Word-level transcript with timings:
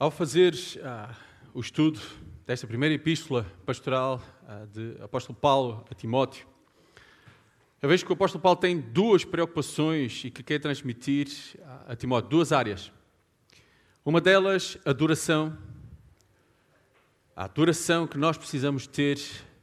Ao 0.00 0.12
fazer 0.12 0.54
ah, 0.84 1.12
o 1.52 1.58
estudo 1.58 2.00
desta 2.46 2.68
primeira 2.68 2.94
epístola 2.94 3.44
pastoral 3.66 4.22
ah, 4.46 4.64
de 4.72 4.96
apóstolo 5.02 5.36
Paulo 5.36 5.84
a 5.90 5.94
Timóteo, 5.94 6.46
eu 7.82 7.88
vejo 7.88 8.04
que 8.04 8.12
o 8.12 8.14
apóstolo 8.14 8.40
Paulo 8.40 8.60
tem 8.60 8.78
duas 8.78 9.24
preocupações 9.24 10.22
e 10.24 10.30
que 10.30 10.40
quer 10.44 10.60
transmitir 10.60 11.26
a 11.88 11.96
Timóteo, 11.96 12.30
duas 12.30 12.52
áreas. 12.52 12.92
Uma 14.04 14.20
delas, 14.20 14.78
a 14.84 14.92
duração. 14.92 15.58
A 17.34 17.48
duração 17.48 18.06
que 18.06 18.16
nós 18.16 18.38
precisamos 18.38 18.86
ter 18.86 19.18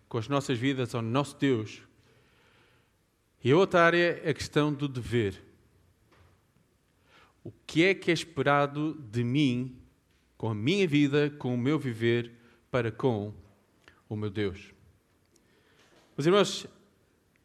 com 0.10 0.18
as 0.18 0.28
nossas 0.28 0.60
vidas 0.60 0.94
ao 0.94 1.02
nosso 1.02 1.38
Deus. 1.38 1.82
E 3.42 3.54
a 3.54 3.56
outra 3.56 3.86
área 3.86 4.20
é 4.22 4.32
a 4.32 4.34
questão 4.34 4.74
do 4.74 4.90
dever. 4.90 5.42
O 7.42 7.54
que 7.66 7.86
é 7.86 7.94
que 7.94 8.12
é 8.12 8.14
esperado 8.14 9.02
de 9.10 9.24
mim, 9.24 9.82
com 10.38 10.50
a 10.50 10.56
minha 10.56 10.88
vida, 10.88 11.30
com 11.30 11.54
o 11.54 11.58
meu 11.58 11.80
viver, 11.80 12.32
para 12.70 12.92
com 12.92 13.34
o 14.10 14.16
meu 14.16 14.30
Deus? 14.30 14.74
Meus 16.18 16.26
irmãos, 16.26 16.68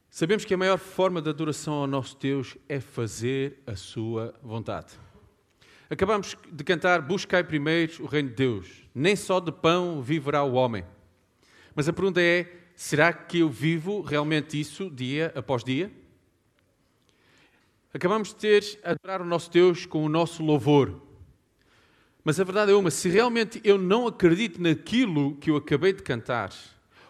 sabemos 0.08 0.44
que 0.44 0.54
a 0.54 0.58
maior 0.58 0.78
forma 0.78 1.20
de 1.20 1.28
adoração 1.28 1.74
ao 1.74 1.86
nosso 1.86 2.16
Deus 2.18 2.56
é 2.68 2.80
fazer 2.80 3.62
a 3.66 3.74
sua 3.74 4.34
vontade. 4.42 4.92
Acabamos 5.90 6.36
de 6.52 6.62
cantar 6.62 7.02
Buscai 7.02 7.42
primeiro 7.42 8.04
o 8.04 8.06
reino 8.06 8.28
de 8.28 8.36
Deus. 8.36 8.68
Nem 8.94 9.16
só 9.16 9.40
de 9.40 9.50
pão 9.50 10.00
viverá 10.00 10.44
o 10.44 10.52
homem. 10.52 10.84
Mas 11.74 11.88
a 11.88 11.92
pergunta 11.92 12.20
é: 12.22 12.48
será 12.76 13.12
que 13.12 13.40
eu 13.40 13.48
vivo 13.50 14.00
realmente 14.00 14.60
isso 14.60 14.88
dia 14.88 15.32
após 15.34 15.64
dia? 15.64 15.90
Acabamos 17.92 18.28
de 18.28 18.36
ter 18.36 18.78
adorar 18.84 19.20
o 19.20 19.24
nosso 19.24 19.50
Deus 19.50 19.84
com 19.84 20.04
o 20.04 20.08
nosso 20.08 20.44
louvor. 20.44 21.09
Mas 22.24 22.38
a 22.38 22.44
verdade 22.44 22.72
é 22.72 22.74
uma: 22.74 22.90
se 22.90 23.08
realmente 23.08 23.60
eu 23.64 23.78
não 23.78 24.06
acredito 24.06 24.60
naquilo 24.60 25.36
que 25.36 25.50
eu 25.50 25.56
acabei 25.56 25.92
de 25.92 26.02
cantar, 26.02 26.52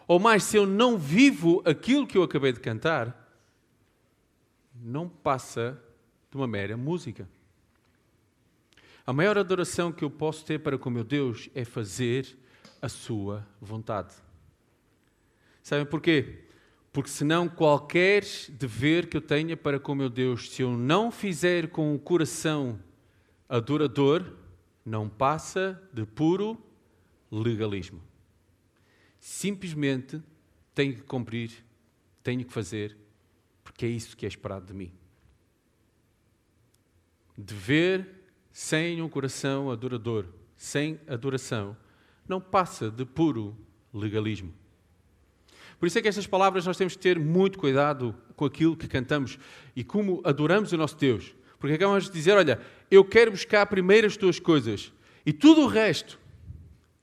ou 0.07 0.19
mais, 0.19 0.43
se 0.43 0.57
eu 0.57 0.65
não 0.65 0.97
vivo 0.97 1.61
aquilo 1.65 2.07
que 2.07 2.17
eu 2.17 2.23
acabei 2.23 2.51
de 2.51 2.59
cantar, 2.59 3.17
não 4.75 5.07
passa 5.07 5.81
de 6.29 6.37
uma 6.37 6.47
mera 6.47 6.75
música. 6.75 7.29
A 9.05 9.13
maior 9.13 9.37
adoração 9.37 9.91
que 9.91 10.03
eu 10.03 10.09
posso 10.09 10.45
ter 10.45 10.59
para 10.59 10.77
com 10.77 10.89
meu 10.89 11.03
Deus 11.03 11.49
é 11.55 11.65
fazer 11.65 12.37
a 12.81 12.87
sua 12.87 13.45
vontade. 13.59 14.13
Sabem 15.61 15.85
porquê? 15.85 16.45
Porque 16.91 17.09
senão 17.09 17.47
qualquer 17.47 18.23
dever 18.49 19.07
que 19.07 19.15
eu 19.15 19.21
tenha 19.21 19.55
para 19.55 19.79
com 19.79 19.95
meu 19.95 20.09
Deus, 20.09 20.49
se 20.51 20.61
eu 20.61 20.71
não 20.71 21.11
fizer 21.11 21.69
com 21.69 21.95
o 21.95 21.99
coração 21.99 22.79
adorador, 23.47 24.23
não 24.85 25.07
passa 25.07 25.81
de 25.93 26.05
puro 26.05 26.57
legalismo. 27.31 28.01
Simplesmente 29.19 30.21
tenho 30.73 30.95
que 30.95 31.03
cumprir, 31.03 31.51
tenho 32.23 32.43
que 32.43 32.51
fazer, 32.51 32.97
porque 33.63 33.85
é 33.85 33.89
isso 33.89 34.17
que 34.17 34.25
é 34.25 34.29
esperado 34.29 34.65
de 34.65 34.73
mim. 34.73 34.91
Dever 37.37 38.21
sem 38.51 39.01
um 39.01 39.09
coração 39.09 39.71
adorador, 39.71 40.25
sem 40.57 40.99
adoração, 41.07 41.77
não 42.27 42.41
passa 42.41 42.89
de 42.89 43.05
puro 43.05 43.57
legalismo. 43.93 44.53
Por 45.79 45.87
isso 45.87 45.97
é 45.97 46.01
que 46.01 46.07
estas 46.07 46.27
palavras 46.27 46.65
nós 46.65 46.77
temos 46.77 46.95
que 46.95 47.01
ter 47.01 47.17
muito 47.17 47.57
cuidado 47.57 48.15
com 48.35 48.45
aquilo 48.45 48.77
que 48.77 48.87
cantamos 48.87 49.39
e 49.75 49.83
como 49.83 50.21
adoramos 50.23 50.71
o 50.71 50.77
nosso 50.77 50.95
Deus. 50.97 51.33
Porque 51.61 51.75
acabamos 51.75 52.05
de 52.05 52.11
dizer: 52.11 52.33
olha, 52.33 52.59
eu 52.89 53.05
quero 53.05 53.31
buscar 53.31 53.65
primeiro 53.67 54.07
as 54.07 54.17
tuas 54.17 54.39
coisas 54.39 54.91
e 55.23 55.31
tudo 55.31 55.61
o 55.61 55.67
resto 55.67 56.19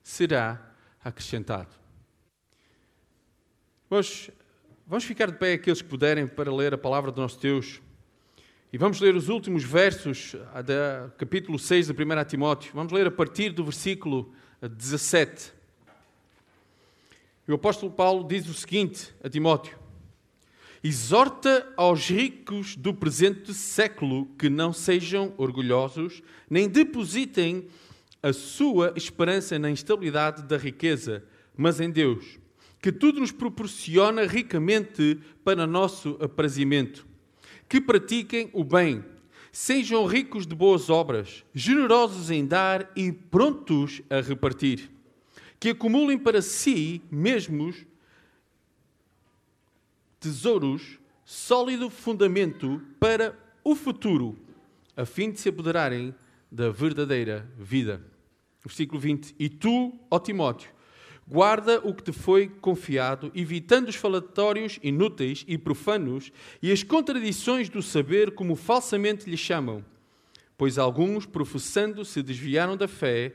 será 0.02 0.74
acrescentado. 1.02 1.68
Vamos, 3.88 4.30
vamos 4.84 5.04
ficar 5.04 5.30
de 5.30 5.38
pé 5.38 5.54
aqueles 5.54 5.80
que 5.80 5.88
puderem 5.88 6.26
para 6.26 6.52
ler 6.52 6.74
a 6.74 6.78
palavra 6.78 7.12
do 7.12 7.22
nosso 7.22 7.40
Deus. 7.40 7.80
E 8.70 8.76
vamos 8.76 9.00
ler 9.00 9.14
os 9.14 9.28
últimos 9.28 9.62
versos 9.62 10.32
do 10.32 11.12
capítulo 11.16 11.58
6 11.58 11.86
da 11.88 11.94
1 11.94 12.24
Timóteo. 12.24 12.72
Vamos 12.74 12.92
ler 12.92 13.06
a 13.06 13.10
partir 13.10 13.50
do 13.50 13.64
versículo 13.64 14.34
17. 14.60 15.52
E 17.46 17.52
o 17.52 17.54
apóstolo 17.54 17.92
Paulo 17.92 18.26
diz 18.26 18.46
o 18.48 18.52
seguinte 18.52 19.14
a 19.22 19.30
Timóteo: 19.30 19.78
Exorta 20.82 21.72
aos 21.76 22.08
ricos 22.08 22.76
do 22.76 22.94
presente 22.94 23.52
século 23.52 24.26
que 24.38 24.48
não 24.48 24.72
sejam 24.72 25.34
orgulhosos, 25.36 26.22
nem 26.48 26.68
depositem 26.68 27.66
a 28.22 28.32
sua 28.32 28.92
esperança 28.96 29.58
na 29.58 29.70
instabilidade 29.70 30.44
da 30.44 30.56
riqueza, 30.56 31.24
mas 31.56 31.80
em 31.80 31.90
Deus, 31.90 32.38
que 32.80 32.92
tudo 32.92 33.20
nos 33.20 33.32
proporciona 33.32 34.24
ricamente 34.24 35.18
para 35.44 35.66
nosso 35.66 36.16
aprazimento. 36.20 37.06
Que 37.68 37.80
pratiquem 37.80 38.48
o 38.52 38.62
bem, 38.62 39.04
sejam 39.50 40.06
ricos 40.06 40.46
de 40.46 40.54
boas 40.54 40.88
obras, 40.88 41.44
generosos 41.52 42.30
em 42.30 42.46
dar 42.46 42.90
e 42.94 43.10
prontos 43.12 44.00
a 44.08 44.20
repartir 44.20 44.90
que 45.60 45.70
acumulem 45.70 46.16
para 46.16 46.40
si 46.40 47.02
mesmos 47.10 47.84
tesouros, 50.20 50.98
sólido 51.24 51.90
fundamento 51.90 52.80
para 52.98 53.38
o 53.62 53.74
futuro, 53.74 54.38
a 54.96 55.04
fim 55.04 55.30
de 55.30 55.40
se 55.40 55.48
apoderarem 55.48 56.14
da 56.50 56.70
verdadeira 56.70 57.48
vida. 57.58 58.02
Versículo 58.64 59.00
20: 59.00 59.34
E 59.38 59.48
tu, 59.48 59.98
ó 60.10 60.18
Timóteo, 60.18 60.70
guarda 61.26 61.80
o 61.86 61.94
que 61.94 62.02
te 62.02 62.12
foi 62.12 62.48
confiado, 62.48 63.30
evitando 63.34 63.88
os 63.88 63.96
falatórios 63.96 64.78
inúteis 64.82 65.44
e 65.46 65.58
profanos 65.58 66.32
e 66.62 66.72
as 66.72 66.82
contradições 66.82 67.68
do 67.68 67.82
saber, 67.82 68.32
como 68.32 68.56
falsamente 68.56 69.28
lhe 69.28 69.36
chamam. 69.36 69.84
Pois 70.56 70.78
alguns, 70.78 71.26
professando, 71.26 72.04
se 72.04 72.22
desviaram 72.22 72.76
da 72.76 72.88
fé 72.88 73.34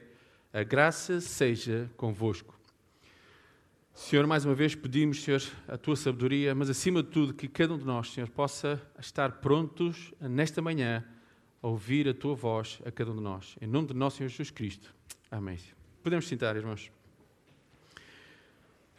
a 0.53 0.61
graça 0.61 1.19
seja 1.19 1.89
convosco. 1.97 2.53
Senhor, 3.93 4.25
mais 4.25 4.43
uma 4.43 4.55
vez 4.55 4.73
pedimos, 4.73 5.23
Senhor, 5.23 5.41
a 5.67 5.77
tua 5.77 5.95
sabedoria, 5.95 6.55
mas 6.55 6.69
acima 6.69 7.03
de 7.03 7.09
tudo 7.09 7.33
que 7.33 7.47
cada 7.47 7.75
um 7.75 7.77
de 7.77 7.85
nós, 7.85 8.11
Senhor, 8.11 8.27
possa 8.27 8.81
estar 8.99 9.33
prontos 9.33 10.11
nesta 10.19 10.61
manhã 10.61 11.05
a 11.61 11.67
ouvir 11.67 12.09
a 12.09 12.13
tua 12.13 12.33
voz 12.33 12.79
a 12.85 12.91
cada 12.91 13.11
um 13.11 13.15
de 13.15 13.21
nós. 13.21 13.55
Em 13.61 13.67
nome 13.67 13.89
de 13.89 13.93
nosso 13.93 14.17
Senhor 14.17 14.29
Jesus 14.29 14.49
Cristo. 14.49 14.93
Amém. 15.29 15.59
Podemos 16.01 16.27
sentar, 16.27 16.55
irmãos. 16.55 16.91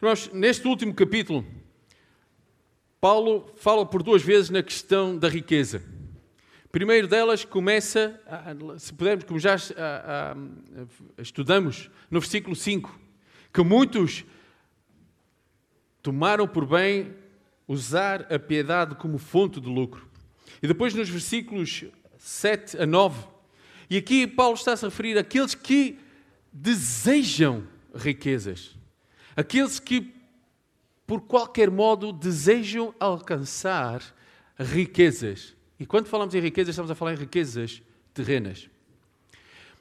Irmãos, 0.01 0.31
neste 0.31 0.65
último 0.67 0.93
capítulo, 0.93 1.45
Paulo 3.01 3.51
fala 3.57 3.85
por 3.85 4.01
duas 4.01 4.23
vezes 4.23 4.49
na 4.49 4.63
questão 4.63 5.17
da 5.17 5.27
riqueza 5.27 5.83
primeiro 6.75 7.07
delas 7.07 7.45
começa, 7.45 8.19
se 8.77 8.93
pudermos, 8.93 9.23
como 9.23 9.39
já 9.39 9.55
estudamos 11.17 11.89
no 12.11 12.19
versículo 12.19 12.53
5, 12.53 12.99
que 13.53 13.63
muitos 13.63 14.25
tomaram 16.05 16.47
por 16.47 16.67
bem 16.67 17.15
usar 17.67 18.31
a 18.31 18.37
piedade 18.37 18.93
como 18.93 19.17
fonte 19.17 19.59
de 19.59 19.67
lucro. 19.67 20.07
E 20.61 20.67
depois 20.67 20.93
nos 20.93 21.09
versículos 21.09 21.83
7 22.19 22.77
a 22.77 22.85
9, 22.85 23.25
e 23.89 23.97
aqui 23.97 24.27
Paulo 24.27 24.53
está-se 24.53 24.85
a 24.85 24.89
referir 24.89 25.17
àqueles 25.17 25.55
que 25.55 25.97
desejam 26.53 27.67
riquezas, 27.95 28.75
aqueles 29.35 29.79
que 29.79 30.13
por 31.07 31.21
qualquer 31.21 31.71
modo 31.71 32.13
desejam 32.13 32.93
alcançar 32.99 34.03
riquezas. 34.59 35.55
E 35.79 35.87
quando 35.87 36.05
falamos 36.05 36.35
em 36.35 36.39
riquezas, 36.39 36.69
estamos 36.69 36.91
a 36.91 36.95
falar 36.95 37.13
em 37.13 37.17
riquezas 37.17 37.81
terrenas. 38.13 38.69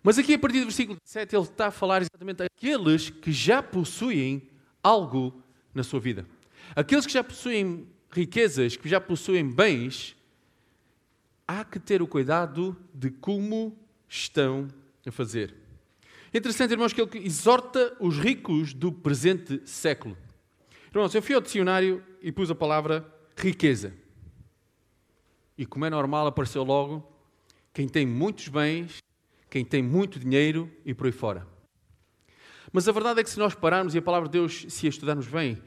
Mas 0.03 0.19
aqui, 0.19 0.33
a 0.33 0.39
partir 0.39 0.61
do 0.61 0.67
versículo 0.67 0.99
7, 1.05 1.37
ele 1.37 1.43
está 1.43 1.67
a 1.67 1.71
falar 1.71 2.01
exatamente 2.01 2.39
daqueles 2.39 3.11
que 3.11 3.31
já 3.31 3.63
possuem 3.63 4.49
algo 4.83 5.44
na 5.75 5.83
sua 5.83 6.01
vida. 6.01 6.27
Aqueles 6.75 7.07
que 7.07 7.13
já 7.13 7.25
possuem 7.25 7.87
riquezas, 8.11 8.77
que 8.77 8.89
já 8.89 9.01
possuem 9.01 9.49
bens, 9.49 10.17
há 11.47 11.65
que 11.65 11.79
ter 11.79 12.01
o 12.01 12.07
cuidado 12.07 12.77
de 12.93 13.11
como 13.11 13.77
estão 14.09 14.69
a 15.07 15.11
fazer. 15.11 15.55
Interessante, 16.33 16.73
irmãos, 16.73 16.93
que 16.93 17.01
ele 17.01 17.27
exorta 17.27 17.97
os 18.01 18.19
ricos 18.19 18.73
do 18.73 18.91
presente 18.91 19.61
século. 19.65 20.17
Irmãos, 20.91 21.15
eu 21.15 21.23
fui 21.23 21.35
ao 21.35 21.41
dicionário 21.41 22.03
e 22.23 22.33
pus 22.33 22.51
a 22.51 22.55
palavra 22.55 23.07
riqueza. 23.37 23.93
E 25.57 25.67
como 25.67 25.85
é 25.85 25.91
normal, 25.91 26.27
apareceu 26.27 26.65
logo 26.65 27.09
quem 27.73 27.89
tem 27.89 28.07
muitos 28.07 28.49
bens, 28.49 28.99
quem 29.51 29.65
tem 29.65 29.83
muito 29.83 30.19
dinheiro 30.19 30.71
e 30.85 30.95
por 30.95 31.07
aí 31.07 31.13
fora. 31.13 31.54
Mas 32.75 32.89
a 32.89 32.93
verdade 32.93 33.21
é 33.21 33.23
que 33.23 33.31
se 33.31 33.39
nós 33.39 33.55
pararmos 33.55 33.95
e 33.95 33.99
a 33.99 34.03
palavra 34.03 34.29
de 34.29 34.33
Deus, 34.33 34.67
se 34.69 34.87
a 34.87 34.91
estudarmos 34.91 35.29
bem, 35.29 35.63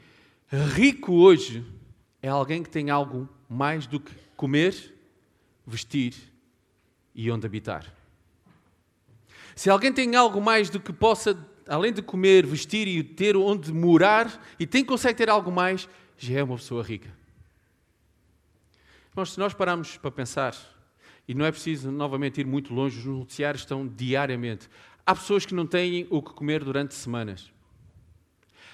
rico 0.75 1.13
hoje 1.13 1.65
é 2.21 2.27
alguém 2.27 2.61
que 2.61 2.69
tem 2.69 2.89
algo 2.89 3.29
mais 3.47 3.87
do 3.87 3.97
que 3.97 4.13
comer, 4.35 4.93
vestir 5.65 6.13
e 7.15 7.31
onde 7.31 7.45
habitar. 7.45 7.85
Se 9.55 9.69
alguém 9.69 9.93
tem 9.93 10.17
algo 10.17 10.41
mais 10.41 10.69
do 10.69 10.81
que 10.81 10.91
possa, 10.91 11.37
além 11.65 11.93
de 11.93 12.01
comer, 12.01 12.45
vestir 12.45 12.89
e 12.89 13.01
ter 13.01 13.37
onde 13.37 13.71
morar, 13.71 14.43
e 14.59 14.67
tem 14.67 14.83
consegue 14.83 15.17
ter 15.17 15.29
algo 15.29 15.49
mais, 15.49 15.87
já 16.17 16.39
é 16.39 16.43
uma 16.43 16.57
pessoa 16.57 16.83
rica. 16.83 17.09
Mas 19.15 19.31
se 19.31 19.39
nós 19.39 19.53
pararmos 19.53 19.95
para 19.95 20.11
pensar, 20.11 20.53
e 21.25 21.33
não 21.33 21.45
é 21.45 21.51
preciso 21.53 21.89
novamente 21.89 22.41
ir 22.41 22.45
muito 22.45 22.73
longe, 22.73 22.99
os 22.99 23.05
noticiários 23.05 23.61
estão 23.61 23.87
diariamente. 23.87 24.69
Há 25.07 25.15
pessoas 25.15 25.45
que 25.45 25.53
não 25.53 25.65
têm 25.65 26.05
o 26.09 26.21
que 26.21 26.33
comer 26.33 26.65
durante 26.65 26.93
semanas. 26.93 27.49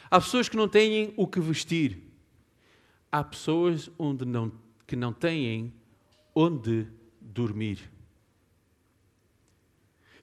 Há 0.09 0.19
pessoas 0.19 0.49
que 0.49 0.57
não 0.57 0.67
têm 0.67 1.13
o 1.15 1.27
que 1.27 1.39
vestir. 1.39 1.99
Há 3.11 3.23
pessoas 3.23 3.91
onde 3.99 4.25
não, 4.25 4.51
que 4.87 4.95
não 4.95 5.13
têm 5.13 5.71
onde 6.33 6.87
dormir. 7.21 7.87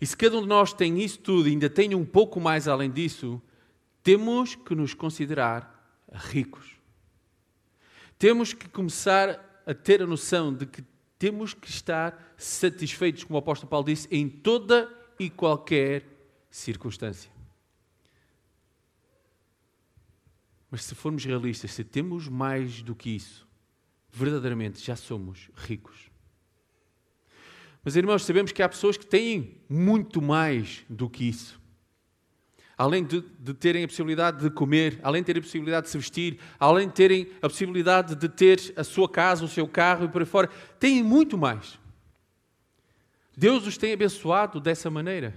E 0.00 0.06
se 0.06 0.16
cada 0.16 0.36
um 0.36 0.42
de 0.42 0.48
nós 0.48 0.72
tem 0.72 1.00
isso 1.00 1.20
tudo 1.20 1.48
e 1.48 1.52
ainda 1.52 1.70
tem 1.70 1.94
um 1.94 2.04
pouco 2.04 2.40
mais 2.40 2.66
além 2.66 2.90
disso, 2.90 3.40
temos 4.02 4.56
que 4.56 4.74
nos 4.74 4.94
considerar 4.94 6.02
ricos. 6.12 6.74
Temos 8.18 8.52
que 8.52 8.68
começar 8.68 9.62
a 9.64 9.72
ter 9.72 10.02
a 10.02 10.06
noção 10.08 10.52
de 10.52 10.66
que 10.66 10.82
temos 11.20 11.54
que 11.54 11.70
estar 11.70 12.34
satisfeitos, 12.36 13.22
como 13.22 13.36
o 13.36 13.38
apóstolo 13.38 13.70
Paulo 13.70 13.86
disse, 13.86 14.08
em 14.10 14.28
toda 14.28 14.98
e 15.20 15.28
qualquer 15.28 16.02
circunstância. 16.50 17.30
Mas 20.70 20.82
se 20.84 20.94
formos 20.94 21.26
realistas, 21.26 21.72
se 21.72 21.84
temos 21.84 22.26
mais 22.26 22.80
do 22.80 22.94
que 22.94 23.10
isso, 23.10 23.46
verdadeiramente 24.10 24.82
já 24.82 24.96
somos 24.96 25.50
ricos. 25.54 26.10
Mas, 27.84 27.96
irmãos, 27.96 28.24
sabemos 28.24 28.50
que 28.50 28.62
há 28.62 28.68
pessoas 28.68 28.96
que 28.96 29.04
têm 29.04 29.60
muito 29.68 30.22
mais 30.22 30.86
do 30.88 31.08
que 31.08 31.28
isso 31.28 31.60
além 32.80 33.04
de, 33.04 33.22
de, 33.38 33.52
terem 33.52 33.84
a 33.84 33.86
possibilidade 33.86 34.42
de 34.42 34.48
comer, 34.48 34.98
além 35.02 35.20
de 35.20 35.26
terem 35.26 35.40
a 35.40 35.42
possibilidade 35.42 35.84
de 35.84 35.92
se 35.92 35.98
vestir, 35.98 36.38
além 36.58 36.88
de 36.88 36.94
terem 36.94 37.28
a 37.42 37.46
possibilidade 37.46 38.14
de 38.14 38.26
ter 38.26 38.72
a 38.74 38.82
sua 38.82 39.06
casa, 39.06 39.44
o 39.44 39.48
seu 39.48 39.68
carro 39.68 40.06
e 40.06 40.08
por 40.08 40.22
aí 40.22 40.26
fora, 40.26 40.48
têm 40.78 41.02
muito 41.02 41.36
mais. 41.36 41.78
Deus 43.36 43.66
os 43.66 43.76
tem 43.76 43.92
abençoado 43.92 44.60
dessa 44.60 44.90
maneira. 44.90 45.34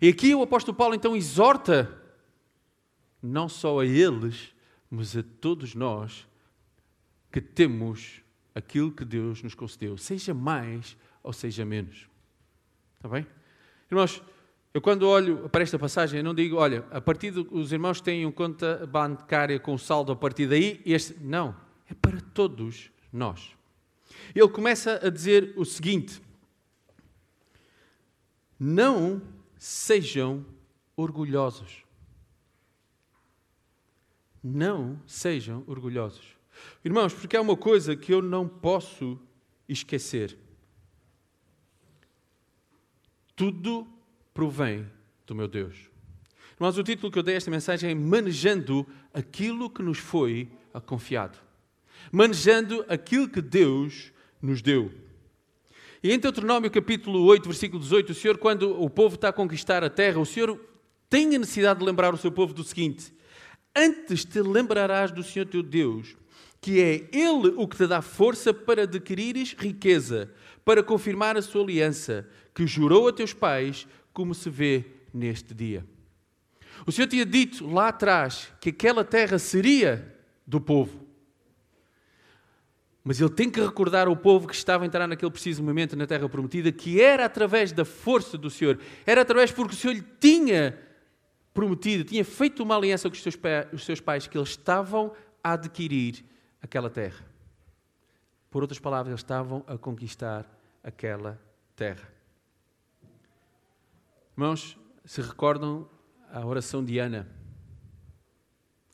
E 0.00 0.08
aqui 0.08 0.34
o 0.34 0.42
apóstolo 0.42 0.76
Paulo 0.76 0.94
então 0.94 1.16
exorta 1.16 2.00
não 3.22 3.48
só 3.48 3.80
a 3.80 3.86
eles, 3.86 4.54
mas 4.90 5.16
a 5.16 5.22
todos 5.40 5.74
nós 5.74 6.26
que 7.30 7.40
temos 7.40 8.20
aquilo 8.54 8.92
que 8.92 9.04
Deus 9.04 9.42
nos 9.42 9.54
concedeu, 9.54 9.96
seja 9.96 10.34
mais 10.34 10.96
ou 11.22 11.32
seja 11.32 11.64
menos. 11.64 12.06
Está 12.96 13.08
bem? 13.08 13.26
Irmãos, 13.90 14.22
eu 14.74 14.80
quando 14.80 15.08
olho 15.08 15.48
para 15.50 15.62
esta 15.62 15.78
passagem, 15.78 16.18
eu 16.18 16.24
não 16.24 16.34
digo, 16.34 16.56
olha, 16.56 16.84
a 16.90 17.00
partir 17.00 17.30
dos 17.30 17.72
irmãos 17.72 18.00
têm 18.00 18.24
uma 18.24 18.32
conta 18.32 18.86
bancária 18.86 19.58
com 19.60 19.76
saldo 19.76 20.12
a 20.12 20.16
partir 20.16 20.46
daí, 20.46 20.80
este... 20.84 21.14
não, 21.20 21.54
é 21.90 21.94
para 21.94 22.20
todos 22.32 22.90
nós. 23.12 23.50
Ele 24.34 24.48
começa 24.48 25.00
a 25.06 25.10
dizer 25.10 25.52
o 25.56 25.64
seguinte: 25.64 26.22
Não 28.64 29.20
sejam 29.58 30.46
orgulhosos. 30.96 31.82
Não 34.40 35.02
sejam 35.04 35.64
orgulhosos. 35.66 36.24
Irmãos, 36.84 37.12
porque 37.12 37.36
há 37.36 37.40
uma 37.40 37.56
coisa 37.56 37.96
que 37.96 38.14
eu 38.14 38.22
não 38.22 38.46
posso 38.46 39.18
esquecer. 39.68 40.38
Tudo 43.34 43.84
provém 44.32 44.88
do 45.26 45.34
meu 45.34 45.48
Deus. 45.48 45.90
Mas 46.56 46.78
o 46.78 46.84
título 46.84 47.10
que 47.10 47.18
eu 47.18 47.22
dei 47.24 47.34
a 47.34 47.38
esta 47.38 47.50
mensagem 47.50 47.90
é 47.90 47.94
Manejando 47.96 48.86
aquilo 49.12 49.68
que 49.68 49.82
nos 49.82 49.98
foi 49.98 50.48
confiado. 50.86 51.36
Manejando 52.12 52.84
aquilo 52.88 53.28
que 53.28 53.42
Deus 53.42 54.12
nos 54.40 54.62
deu. 54.62 55.02
E 56.02 56.12
em 56.12 56.18
Deuteronômio 56.18 56.68
capítulo 56.68 57.22
8, 57.26 57.44
versículo 57.48 57.80
18, 57.80 58.10
o 58.10 58.14
Senhor, 58.14 58.36
quando 58.36 58.82
o 58.82 58.90
povo 58.90 59.14
está 59.14 59.28
a 59.28 59.32
conquistar 59.32 59.84
a 59.84 59.90
terra, 59.90 60.18
o 60.18 60.26
Senhor 60.26 60.58
tem 61.08 61.36
a 61.36 61.38
necessidade 61.38 61.78
de 61.78 61.86
lembrar 61.86 62.12
o 62.12 62.16
seu 62.16 62.32
povo 62.32 62.52
do 62.52 62.64
seguinte: 62.64 63.14
Antes 63.74 64.24
te 64.24 64.42
lembrarás 64.42 65.12
do 65.12 65.22
Senhor 65.22 65.46
teu 65.46 65.62
Deus, 65.62 66.16
que 66.60 66.80
é 66.80 67.08
Ele 67.12 67.54
o 67.56 67.68
que 67.68 67.76
te 67.76 67.86
dá 67.86 68.02
força 68.02 68.52
para 68.52 68.82
adquirires 68.82 69.54
riqueza, 69.56 70.28
para 70.64 70.82
confirmar 70.82 71.36
a 71.36 71.42
sua 71.42 71.62
aliança, 71.62 72.28
que 72.52 72.66
jurou 72.66 73.06
a 73.06 73.12
teus 73.12 73.32
pais, 73.32 73.86
como 74.12 74.34
se 74.34 74.50
vê 74.50 74.84
neste 75.14 75.54
dia. 75.54 75.86
O 76.84 76.90
Senhor 76.90 77.06
tinha 77.06 77.24
dito 77.24 77.64
lá 77.64 77.88
atrás 77.88 78.48
que 78.60 78.70
aquela 78.70 79.04
terra 79.04 79.38
seria 79.38 80.16
do 80.44 80.60
povo. 80.60 81.01
Mas 83.04 83.20
ele 83.20 83.30
tem 83.30 83.50
que 83.50 83.60
recordar 83.60 84.06
ao 84.06 84.16
povo 84.16 84.46
que 84.46 84.54
estava 84.54 84.84
a 84.84 84.86
entrar 84.86 85.08
naquele 85.08 85.30
preciso 85.30 85.62
momento 85.62 85.96
na 85.96 86.06
terra 86.06 86.28
prometida 86.28 86.70
que 86.70 87.00
era 87.00 87.24
através 87.24 87.72
da 87.72 87.84
força 87.84 88.38
do 88.38 88.48
Senhor, 88.48 88.78
era 89.04 89.22
através 89.22 89.50
porque 89.50 89.74
o 89.74 89.76
Senhor 89.76 89.94
lhe 89.94 90.04
tinha 90.20 90.78
prometido, 91.52 92.04
tinha 92.04 92.24
feito 92.24 92.62
uma 92.62 92.76
aliança 92.76 93.08
com 93.08 93.14
os 93.14 93.22
seus, 93.22 93.36
os 93.72 93.84
seus 93.84 94.00
pais, 94.00 94.26
que 94.26 94.38
eles 94.38 94.50
estavam 94.50 95.12
a 95.42 95.52
adquirir 95.52 96.24
aquela 96.62 96.88
terra. 96.88 97.26
Por 98.50 98.62
outras 98.62 98.78
palavras, 98.78 99.08
eles 99.08 99.20
estavam 99.20 99.64
a 99.66 99.76
conquistar 99.76 100.46
aquela 100.82 101.40
terra. 101.74 102.08
Irmãos, 104.36 104.78
se 105.04 105.20
recordam 105.20 105.88
a 106.30 106.44
oração 106.46 106.84
de 106.84 106.98
Ana? 106.98 107.28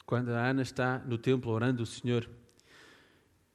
Quando 0.07 0.31
a 0.31 0.41
Ana 0.41 0.63
está 0.63 0.99
no 0.99 1.19
templo 1.19 1.53
orando 1.53 1.83
o 1.83 1.87
Senhor, 1.87 2.29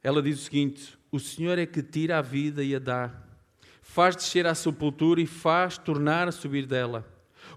ela 0.03 0.21
diz 0.21 0.39
o 0.39 0.43
seguinte: 0.43 0.97
O 1.11 1.19
Senhor 1.19 1.57
é 1.57 1.65
que 1.65 1.81
tira 1.81 2.17
a 2.19 2.21
vida 2.21 2.63
e 2.63 2.75
a 2.75 2.79
dá, 2.79 3.11
faz 3.81 4.15
descer 4.15 4.45
à 4.45 4.53
sepultura 4.53 5.21
e 5.21 5.25
faz 5.25 5.77
tornar 5.77 6.27
a 6.27 6.31
subir 6.31 6.65
dela. 6.65 7.07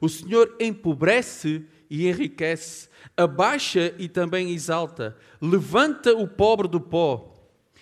O 0.01 0.09
Senhor 0.09 0.55
empobrece 0.61 1.65
e 1.89 2.09
enriquece, 2.09 2.89
abaixa 3.17 3.95
e 3.99 4.09
também 4.09 4.53
exalta, 4.53 5.17
levanta 5.41 6.15
o 6.15 6.27
pobre 6.27 6.69
do 6.69 6.81
pó 6.81 7.33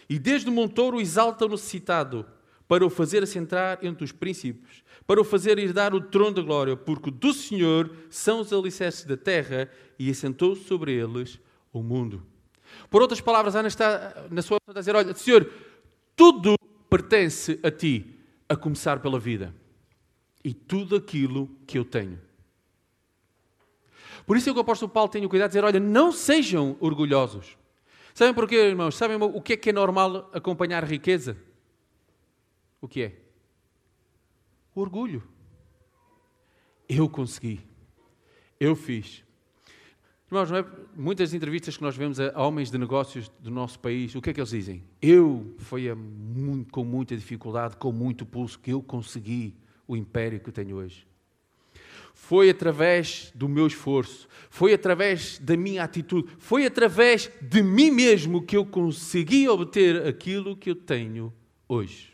e 0.09 0.19
desde 0.19 0.49
o 0.49 0.53
montouro 0.53 1.01
exalta 1.01 1.47
o 1.47 1.49
necessitado, 1.49 2.27
para 2.69 2.85
o 2.85 2.91
fazer 2.91 3.23
assentar 3.23 3.79
entre 3.83 4.05
os 4.05 4.13
príncipes 4.13 4.85
para 5.07 5.21
o 5.21 5.25
fazer 5.25 5.59
herdar 5.59 5.95
o 5.95 6.01
trono 6.01 6.37
da 6.37 6.43
glória, 6.43 6.77
porque 6.77 7.11
do 7.11 7.33
Senhor 7.33 7.91
são 8.09 8.41
os 8.41 8.53
alicerces 8.53 9.05
da 9.05 9.17
terra 9.17 9.69
e 9.99 10.11
assentou 10.11 10.56
sobre 10.56 10.93
eles 10.93 11.39
o 11.73 11.83
mundo. 11.83 12.23
Por 12.91 13.03
outras 13.03 13.21
palavras, 13.21 13.57
Ana 13.57 13.69
está 13.69 14.27
na 14.31 14.43
sua 14.43 14.59
a 14.67 14.73
dizer: 14.73 14.95
Olha, 14.95 15.15
Senhor, 15.15 15.51
tudo 16.15 16.57
pertence 16.89 17.59
a 17.63 17.71
ti, 17.71 18.19
a 18.49 18.57
começar 18.57 19.01
pela 19.01 19.19
vida 19.19 19.55
e 20.45 20.53
tudo 20.53 20.97
aquilo 20.97 21.49
que 21.67 21.79
eu 21.79 21.85
tenho. 21.85 22.21
Por 24.27 24.37
isso 24.37 24.49
é 24.49 24.53
que 24.53 24.59
o 24.59 24.63
apóstolo 24.63 24.91
Paulo 24.91 25.09
tem 25.09 25.25
o 25.25 25.29
cuidado 25.29 25.51
de 25.51 25.53
dizer: 25.53 25.65
Olha, 25.65 25.81
não 25.81 26.13
sejam 26.13 26.77
orgulhosos. 26.81 27.57
Sabem 28.15 28.33
porquê, 28.33 28.57
irmãos? 28.57 28.97
Sabem 28.97 29.17
o 29.17 29.41
que 29.41 29.55
é 29.55 29.57
que 29.57 29.71
é 29.71 29.73
normal 29.73 30.31
acompanhar 30.33 30.85
riqueza? 30.85 31.37
O 32.81 32.87
que 32.87 33.03
é? 33.03 33.13
O 34.75 34.81
orgulho. 34.81 35.23
Eu 36.89 37.09
consegui. 37.09 37.61
Eu 38.61 38.77
fiz. 38.77 39.25
Irmãos, 40.34 40.50
é? 40.50 40.64
muitas 40.96 41.32
entrevistas 41.32 41.76
que 41.76 41.82
nós 41.84 41.96
vemos 41.96 42.19
a 42.19 42.43
homens 42.43 42.69
de 42.69 42.76
negócios 42.76 43.31
do 43.38 43.53
nosso 43.53 43.79
país, 43.79 44.17
o 44.17 44.20
que 44.20 44.31
é 44.31 44.32
que 44.32 44.41
eles 44.41 44.50
dizem? 44.50 44.82
Eu, 45.00 45.55
foi 45.58 45.94
muito, 45.94 46.72
com 46.72 46.82
muita 46.82 47.14
dificuldade, 47.14 47.76
com 47.76 47.93
muito 47.93 48.26
pulso, 48.26 48.58
que 48.58 48.72
eu 48.72 48.82
consegui 48.82 49.55
o 49.86 49.96
império 49.96 50.41
que 50.41 50.48
eu 50.48 50.53
tenho 50.53 50.74
hoje. 50.74 51.06
Foi 52.12 52.50
através 52.50 53.31
do 53.32 53.48
meu 53.48 53.64
esforço, 53.64 54.26
foi 54.50 54.74
através 54.74 55.38
da 55.38 55.56
minha 55.56 55.84
atitude, 55.84 56.29
foi 56.41 56.67
através 56.67 57.31
de 57.41 57.62
mim 57.62 57.93
mesmo 57.93 58.43
que 58.43 58.56
eu 58.56 58.67
consegui 58.67 59.48
obter 59.48 60.05
aquilo 60.05 60.56
que 60.56 60.70
eu 60.70 60.74
tenho 60.74 61.32
hoje. 61.69 62.12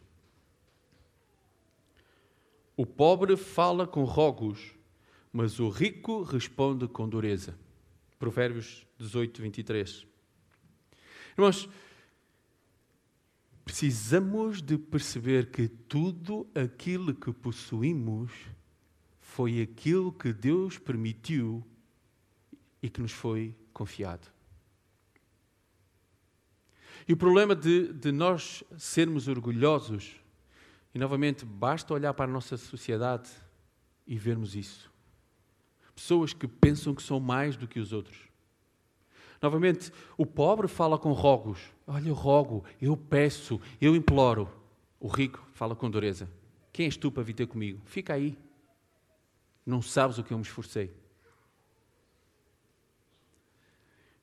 O 2.77 2.85
pobre 2.85 3.35
fala 3.35 3.87
com 3.87 4.05
rogos, 4.05 4.75
mas 5.33 5.59
o 5.59 5.71
rico 5.71 6.23
responde 6.23 6.87
com 6.87 7.09
dureza. 7.09 7.59
Provérbios 8.21 8.87
18, 8.99 9.43
23. 9.43 10.07
Irmãos, 11.37 11.69
precisamos 13.65 14.61
de 14.61 14.77
perceber 14.77 15.51
que 15.51 15.67
tudo 15.67 16.47
aquilo 16.55 17.15
que 17.15 17.33
possuímos 17.33 18.31
foi 19.19 19.63
aquilo 19.63 20.13
que 20.13 20.33
Deus 20.33 20.77
permitiu 20.77 21.67
e 22.83 22.91
que 22.91 23.01
nos 23.01 23.13
foi 23.13 23.57
confiado. 23.73 24.29
E 27.09 27.13
o 27.13 27.17
problema 27.17 27.57
de, 27.57 27.91
de 27.93 28.13
nós 28.13 28.63
sermos 28.77 29.27
orgulhosos 29.29 30.21
e 30.95 30.99
novamente, 30.99 31.47
basta 31.47 31.95
olhar 31.95 32.13
para 32.13 32.27
a 32.27 32.33
nossa 32.33 32.59
sociedade 32.59 33.31
e 34.07 34.19
vermos 34.19 34.55
isso. 34.55 34.90
Pessoas 36.01 36.33
que 36.33 36.49
pensam 36.49 36.95
que 36.95 37.03
são 37.03 37.21
mais 37.21 37.59
do 37.59 37.69
que 37.69 37.79
os 37.79 37.93
outros. 37.93 38.17
Novamente, 39.41 39.93
o 40.17 40.25
pobre 40.25 40.67
fala 40.67 40.99
com 40.99 41.13
rogos. 41.13 41.61
Olha, 41.87 42.09
eu 42.09 42.15
rogo, 42.15 42.65
eu 42.81 42.97
peço, 42.97 43.61
eu 43.79 43.95
imploro. 43.95 44.51
O 44.99 45.09
rico 45.09 45.47
fala 45.53 45.77
com 45.77 45.91
dureza. 45.91 46.27
Quem 46.73 46.87
és 46.87 46.97
tu 46.97 47.13
para 47.13 47.23
vir 47.23 47.35
ter 47.35 47.47
comigo? 47.47 47.83
Fica 47.85 48.15
aí. 48.15 48.39
Não 49.67 49.83
sabes 49.83 50.17
o 50.17 50.25
que 50.25 50.33
eu 50.33 50.39
me 50.39 50.43
esforcei. 50.43 50.91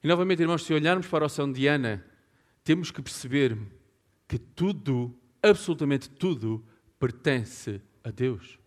E 0.03 0.07
novamente, 0.07 0.41
irmãos, 0.41 0.65
se 0.65 0.73
olharmos 0.73 1.05
para 1.05 1.25
o 1.25 1.29
São 1.29 1.51
Diana, 1.51 2.03
temos 2.63 2.89
que 2.89 3.03
perceber 3.03 3.55
que 4.27 4.39
tudo, 4.39 5.15
absolutamente 5.43 6.09
tudo, 6.09 6.65
pertence 6.97 7.79
a 8.03 8.09
Deus. 8.09 8.57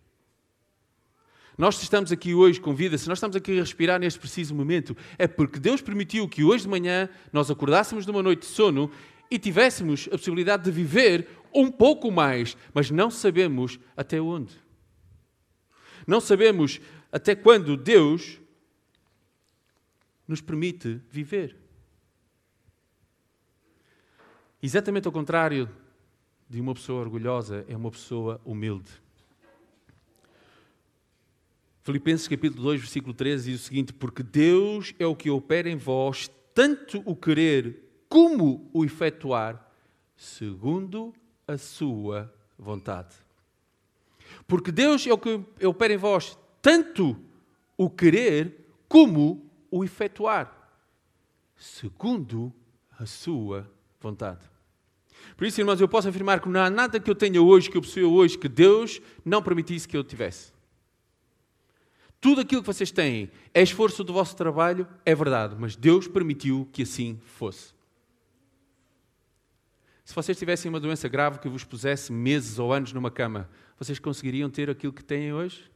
Nós 1.57 1.81
estamos 1.81 2.11
aqui 2.11 2.33
hoje 2.33 2.61
com 2.61 2.73
vida, 2.73 2.97
se 2.97 3.07
nós 3.07 3.17
estamos 3.17 3.35
aqui 3.35 3.57
a 3.57 3.61
respirar 3.61 3.99
neste 3.99 4.19
preciso 4.19 4.55
momento, 4.55 4.95
é 5.17 5.27
porque 5.27 5.59
Deus 5.59 5.81
permitiu 5.81 6.27
que 6.27 6.43
hoje 6.43 6.63
de 6.63 6.69
manhã 6.69 7.09
nós 7.31 7.51
acordássemos 7.51 8.05
de 8.05 8.11
uma 8.11 8.23
noite 8.23 8.41
de 8.41 8.45
sono 8.45 8.89
e 9.29 9.37
tivéssemos 9.37 10.07
a 10.07 10.11
possibilidade 10.11 10.63
de 10.63 10.71
viver 10.71 11.27
um 11.53 11.69
pouco 11.69 12.09
mais, 12.09 12.55
mas 12.73 12.89
não 12.89 13.11
sabemos 13.11 13.79
até 13.95 14.19
onde. 14.21 14.53
Não 16.07 16.21
sabemos 16.21 16.79
até 17.11 17.35
quando 17.35 17.75
Deus 17.75 18.39
nos 20.27 20.41
permite 20.41 21.01
viver. 21.09 21.57
Exatamente 24.63 25.07
ao 25.07 25.11
contrário 25.11 25.69
de 26.49 26.61
uma 26.61 26.73
pessoa 26.73 27.01
orgulhosa, 27.01 27.65
é 27.67 27.75
uma 27.75 27.91
pessoa 27.91 28.39
humilde. 28.45 28.91
Filipenses 31.83 32.27
capítulo 32.27 32.63
2, 32.63 32.81
versículo 32.81 33.13
13 33.13 33.51
diz 33.51 33.61
o 33.61 33.63
seguinte: 33.63 33.93
Porque 33.93 34.21
Deus 34.21 34.93
é 34.99 35.05
o 35.05 35.15
que 35.15 35.29
opera 35.29 35.69
em 35.69 35.77
vós 35.77 36.29
tanto 36.53 37.01
o 37.05 37.15
querer 37.15 38.03
como 38.07 38.69
o 38.71 38.85
efetuar, 38.85 39.71
segundo 40.15 41.13
a 41.47 41.57
sua 41.57 42.31
vontade. 42.57 43.15
Porque 44.47 44.71
Deus 44.71 45.07
é 45.07 45.13
o 45.13 45.17
que 45.17 45.41
opera 45.65 45.93
em 45.93 45.97
vós 45.97 46.37
tanto 46.61 47.17
o 47.75 47.89
querer 47.89 48.67
como 48.87 49.49
o 49.71 49.83
efetuar, 49.83 50.75
segundo 51.55 52.53
a 52.99 53.07
sua 53.07 53.67
vontade. 53.99 54.47
Por 55.35 55.47
isso, 55.47 55.59
irmãos, 55.59 55.81
eu 55.81 55.87
posso 55.87 56.07
afirmar 56.07 56.41
que 56.41 56.49
não 56.49 56.61
há 56.61 56.69
nada 56.69 56.99
que 56.99 57.09
eu 57.09 57.15
tenha 57.15 57.41
hoje, 57.41 57.69
que 57.69 57.77
eu 57.77 57.81
possua 57.81 58.07
hoje, 58.07 58.37
que 58.37 58.49
Deus 58.49 59.01
não 59.25 59.41
permitisse 59.41 59.87
que 59.87 59.97
eu 59.97 60.03
tivesse. 60.03 60.50
Tudo 62.21 62.41
aquilo 62.41 62.61
que 62.61 62.67
vocês 62.67 62.91
têm 62.91 63.31
é 63.51 63.63
esforço 63.63 64.03
do 64.03 64.13
vosso 64.13 64.35
trabalho, 64.35 64.87
é 65.03 65.15
verdade, 65.15 65.55
mas 65.57 65.75
Deus 65.75 66.07
permitiu 66.07 66.69
que 66.71 66.83
assim 66.83 67.19
fosse. 67.25 67.73
Se 70.05 70.13
vocês 70.13 70.37
tivessem 70.37 70.69
uma 70.69 70.79
doença 70.79 71.09
grave 71.09 71.39
que 71.39 71.49
vos 71.49 71.63
pusesse 71.63 72.11
meses 72.11 72.59
ou 72.59 72.71
anos 72.71 72.93
numa 72.93 73.09
cama, 73.09 73.49
vocês 73.79 73.97
conseguiriam 73.97 74.51
ter 74.51 74.69
aquilo 74.69 74.93
que 74.93 75.03
têm 75.03 75.33
hoje? 75.33 75.71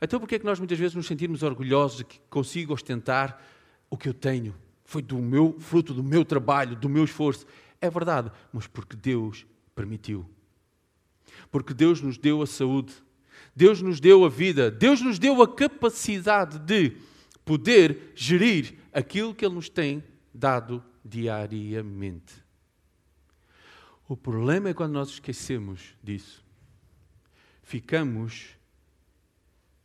Então, 0.00 0.18
por 0.18 0.28
que 0.28 0.34
é 0.34 0.38
que 0.40 0.44
nós 0.44 0.58
muitas 0.58 0.76
vezes 0.76 0.96
nos 0.96 1.06
sentimos 1.06 1.44
orgulhosos 1.44 1.98
de 1.98 2.04
que 2.04 2.18
consigo 2.28 2.74
ostentar 2.74 3.40
o 3.88 3.96
que 3.96 4.08
eu 4.08 4.14
tenho? 4.14 4.52
Foi 4.84 5.00
do 5.00 5.16
meu 5.18 5.56
fruto 5.60 5.94
do 5.94 6.02
meu 6.02 6.24
trabalho, 6.24 6.74
do 6.74 6.88
meu 6.88 7.04
esforço. 7.04 7.46
É 7.80 7.88
verdade, 7.88 8.32
mas 8.52 8.66
porque 8.66 8.96
Deus 8.96 9.46
permitiu. 9.76 10.28
Porque 11.52 11.72
Deus 11.72 12.00
nos 12.00 12.18
deu 12.18 12.42
a 12.42 12.46
saúde, 12.48 12.92
Deus 13.54 13.82
nos 13.82 14.00
deu 14.00 14.24
a 14.24 14.28
vida, 14.28 14.70
Deus 14.70 15.00
nos 15.00 15.18
deu 15.18 15.42
a 15.42 15.54
capacidade 15.54 16.58
de 16.58 16.96
poder 17.44 18.12
gerir 18.14 18.78
aquilo 18.92 19.34
que 19.34 19.44
Ele 19.44 19.54
nos 19.54 19.68
tem 19.68 20.02
dado 20.32 20.82
diariamente. 21.04 22.42
O 24.08 24.16
problema 24.16 24.70
é 24.70 24.74
quando 24.74 24.92
nós 24.92 25.10
esquecemos 25.10 25.94
disso. 26.02 26.44
Ficamos 27.62 28.56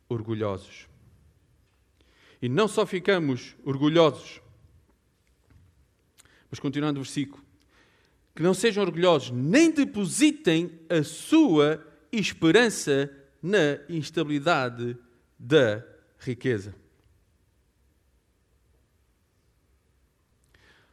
orgulhosos. 0.08 0.88
E 2.40 2.48
não 2.48 2.68
só 2.68 2.86
ficamos 2.86 3.56
orgulhosos, 3.64 4.40
mas 6.50 6.60
continuando 6.60 7.00
o 7.00 7.02
versículo, 7.02 7.42
que 8.34 8.42
não 8.42 8.54
sejam 8.54 8.84
orgulhosos, 8.84 9.30
nem 9.30 9.70
depositem 9.70 10.78
a 10.88 11.02
sua 11.02 11.84
esperança 12.12 13.10
na 13.42 13.78
instabilidade 13.88 14.96
da 15.38 15.84
riqueza. 16.18 16.74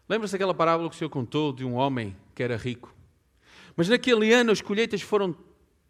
Lembra-se 0.08 0.34
daquela 0.34 0.54
parábola 0.54 0.90
que 0.90 0.96
o 0.96 0.98
Senhor 0.98 1.10
contou 1.10 1.52
de 1.52 1.66
um 1.66 1.74
homem 1.74 2.16
que 2.36 2.44
era 2.44 2.56
rico? 2.56 2.94
Mas 3.75 3.90
naquele 3.90 4.32
ano 4.34 4.52
as 4.52 4.62
colheitas 4.62 5.02
foram 5.02 5.36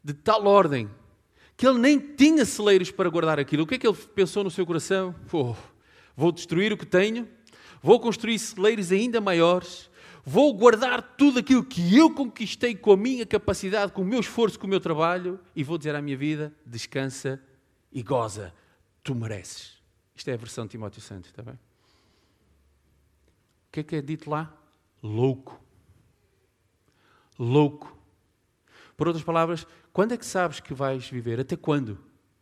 de 0.04 0.14
tal 0.14 0.46
ordem 0.46 0.90
que 1.58 1.68
ele 1.68 1.80
nem 1.80 2.00
tinha 2.00 2.46
celeiros 2.46 2.92
para 2.92 3.10
guardar 3.10 3.40
aquilo. 3.40 3.64
O 3.64 3.68
que 3.68 3.76
é 3.76 3.78
que 3.78 3.88
ele 3.88 3.98
pensou 4.16 4.44
no 4.44 4.52
seu 4.52 4.66
coração? 4.66 5.14
Oh, 5.32 5.56
vou 6.16 6.32
destruir 6.32 6.72
o 6.72 6.78
que 6.78 6.86
tenho, 6.86 7.28
vou 7.82 8.00
construir 8.00 8.40
celeiros 8.40 8.92
ainda 8.92 9.20
maiores 9.20 9.90
vou 10.26 10.54
guardar 10.54 11.16
tudo 11.16 11.40
aquilo 11.40 11.64
que 11.64 11.96
eu 11.96 12.14
conquistei 12.14 12.76
com 12.76 12.92
a 12.92 12.98
minha 12.98 13.26
capacidade, 13.26 13.92
com 13.92 14.02
o 14.02 14.06
meu 14.06 14.20
esforço, 14.20 14.60
com 14.60 14.66
o 14.66 14.70
meu 14.70 14.80
trabalho, 14.80 15.40
e 15.56 15.64
vou 15.64 15.78
dizer 15.78 15.96
à 15.96 16.02
minha 16.02 16.18
vida: 16.18 16.52
descansa 16.66 17.40
e 17.92 18.02
goza, 18.02 18.54
tu 19.04 19.14
mereces. 19.14 19.76
Isto 20.16 20.30
é 20.30 20.34
a 20.34 20.38
versão 20.38 20.66
de 20.66 20.72
Timóteo 20.72 21.02
Santos, 21.02 21.30
está 21.30 21.44
bem? 21.44 21.54
O 21.54 21.60
que 23.72 23.82
é 23.82 23.84
que 23.84 23.96
é 23.98 24.02
dito 24.02 24.30
lá? 24.30 24.52
Louco. 25.04 25.62
Louco. 27.38 27.96
Por 28.98 29.08
outras 29.08 29.24
palavras, 29.24 29.68
quando 29.92 30.14
é 30.14 30.18
que 30.18 30.26
sabes 30.26 30.60
que 30.60 30.74
vais 30.74 31.08
viver? 31.10 31.40
Até 31.40 31.58
quando? 31.58 32.00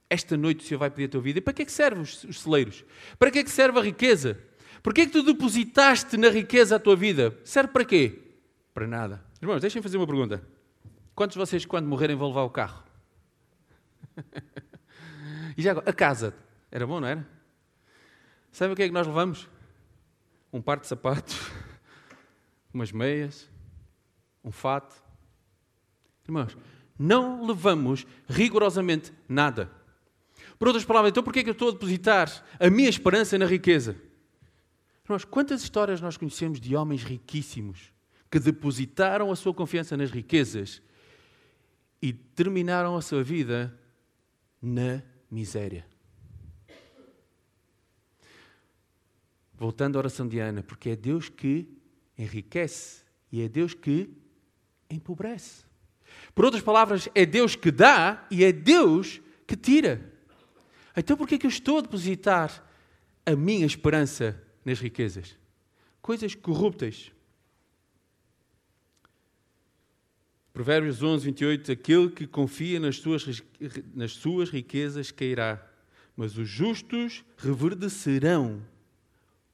Esta 0.09 0.37
noite 0.37 0.63
o 0.63 0.67
Senhor 0.67 0.79
vai 0.79 0.91
pedir 0.91 1.05
a 1.05 1.09
tua 1.09 1.21
vida. 1.21 1.39
E 1.39 1.41
para 1.41 1.53
que 1.53 1.63
é 1.63 1.65
que 1.65 1.71
servem 1.71 2.03
os 2.03 2.39
celeiros? 2.39 2.85
Para 3.17 3.31
que 3.31 3.39
é 3.39 3.43
que 3.43 3.49
serve 3.49 3.79
a 3.79 3.81
riqueza? 3.81 4.39
Porquê 4.83 5.01
é 5.01 5.05
que 5.05 5.13
tu 5.13 5.23
depositaste 5.23 6.17
na 6.17 6.27
riqueza 6.29 6.75
a 6.75 6.79
tua 6.79 6.93
vida? 6.93 7.39
Serve 7.45 7.71
para 7.71 7.85
quê? 7.85 8.19
Para 8.73 8.85
nada. 8.85 9.23
Irmãos, 9.41 9.61
deixem-me 9.61 9.81
fazer 9.81 9.95
uma 9.95 10.05
pergunta. 10.05 10.45
Quantos 11.15 11.35
de 11.35 11.39
vocês, 11.39 11.65
quando 11.65 11.87
morrerem, 11.87 12.17
vão 12.17 12.27
levar 12.27 12.43
o 12.43 12.49
carro? 12.49 12.83
e 15.57 15.61
já 15.61 15.71
agora, 15.71 15.89
a 15.89 15.93
casa. 15.93 16.35
Era 16.69 16.85
bom, 16.85 16.99
não 16.99 17.07
era? 17.07 17.25
Sabe 18.51 18.73
o 18.73 18.75
que 18.75 18.83
é 18.83 18.87
que 18.87 18.93
nós 18.93 19.07
levamos? 19.07 19.47
Um 20.51 20.61
par 20.61 20.79
de 20.79 20.85
sapatos, 20.85 21.39
umas 22.73 22.91
meias, 22.91 23.49
um 24.43 24.51
fato. 24.51 25.01
Irmãos, 26.25 26.57
não 26.99 27.45
levamos 27.45 28.05
rigorosamente 28.27 29.13
nada. 29.29 29.71
Por 30.59 30.67
outras 30.67 30.85
palavras, 30.85 31.11
então 31.11 31.23
porquê 31.23 31.39
é 31.39 31.43
que 31.43 31.49
eu 31.49 31.53
estou 31.53 31.69
a 31.69 31.71
depositar 31.71 32.43
a 32.59 32.69
minha 32.69 32.89
esperança 32.89 33.37
na 33.37 33.45
riqueza? 33.45 33.95
Irmãos, 35.05 35.25
quantas 35.25 35.61
histórias 35.61 35.99
nós 35.99 36.15
conhecemos 36.15 36.61
de 36.61 36.77
homens 36.77 37.03
riquíssimos 37.03 37.91
que 38.31 38.39
depositaram 38.39 39.31
a 39.31 39.35
sua 39.35 39.53
confiança 39.53 39.97
nas 39.97 40.09
riquezas 40.09 40.81
e 42.01 42.13
terminaram 42.13 42.95
a 42.95 43.01
sua 43.01 43.21
vida 43.21 43.77
na 44.61 45.03
miséria? 45.29 45.85
Voltando 49.53 49.97
à 49.97 49.99
oração 49.99 50.25
de 50.25 50.39
Ana, 50.39 50.63
porque 50.63 50.91
é 50.91 50.95
Deus 50.95 51.27
que 51.27 51.67
enriquece 52.17 53.03
e 53.29 53.41
é 53.41 53.49
Deus 53.49 53.73
que 53.73 54.09
empobrece. 54.89 55.65
Por 56.33 56.45
outras 56.45 56.63
palavras, 56.63 57.09
é 57.13 57.25
Deus 57.25 57.57
que 57.57 57.71
dá 57.71 58.25
e 58.31 58.45
é 58.45 58.53
Deus 58.53 59.19
que 59.45 59.57
tira. 59.57 60.13
Então, 60.95 61.17
por 61.17 61.27
que 61.27 61.35
é 61.35 61.37
que 61.37 61.45
eu 61.45 61.49
estou 61.49 61.79
a 61.79 61.81
depositar 61.81 62.63
a 63.25 63.35
minha 63.35 63.65
esperança 63.65 64.41
nas 64.65 64.79
riquezas. 64.79 65.37
Coisas 66.01 66.35
corruptas. 66.35 67.11
Provérbios 70.53 71.01
11, 71.01 71.25
28. 71.25 71.71
Aquele 71.71 72.09
que 72.09 72.27
confia 72.27 72.79
nas 72.79 72.97
suas, 72.97 73.43
nas 73.93 74.11
suas 74.13 74.49
riquezas 74.49 75.11
cairá, 75.11 75.65
mas 76.15 76.37
os 76.37 76.47
justos 76.47 77.23
reverdecerão 77.37 78.63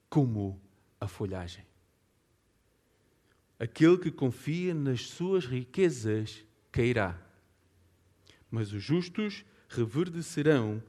como 0.08 0.60
a 1.00 1.08
folhagem. 1.08 1.64
Aquele 3.58 3.98
que 3.98 4.10
confia 4.10 4.74
nas 4.74 5.06
suas 5.06 5.46
riquezas 5.46 6.44
cairá, 6.72 7.18
mas 8.50 8.72
os 8.72 8.82
justos 8.82 9.44
reverdecerão 9.68 10.82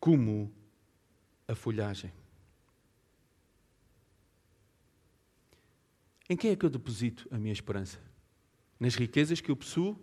como 0.00 0.52
a 1.46 1.54
folhagem. 1.54 2.12
Em 6.30 6.36
quem 6.36 6.52
é 6.52 6.56
que 6.56 6.64
eu 6.64 6.70
deposito 6.70 7.26
a 7.32 7.36
minha 7.36 7.52
esperança? 7.52 7.98
Nas 8.78 8.94
riquezas 8.94 9.40
que 9.40 9.50
eu 9.50 9.56
possuo? 9.56 10.00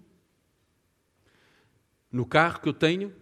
No 2.11 2.25
carro 2.25 2.59
que 2.59 2.67
eu 2.67 2.73
tenho? 2.73 3.13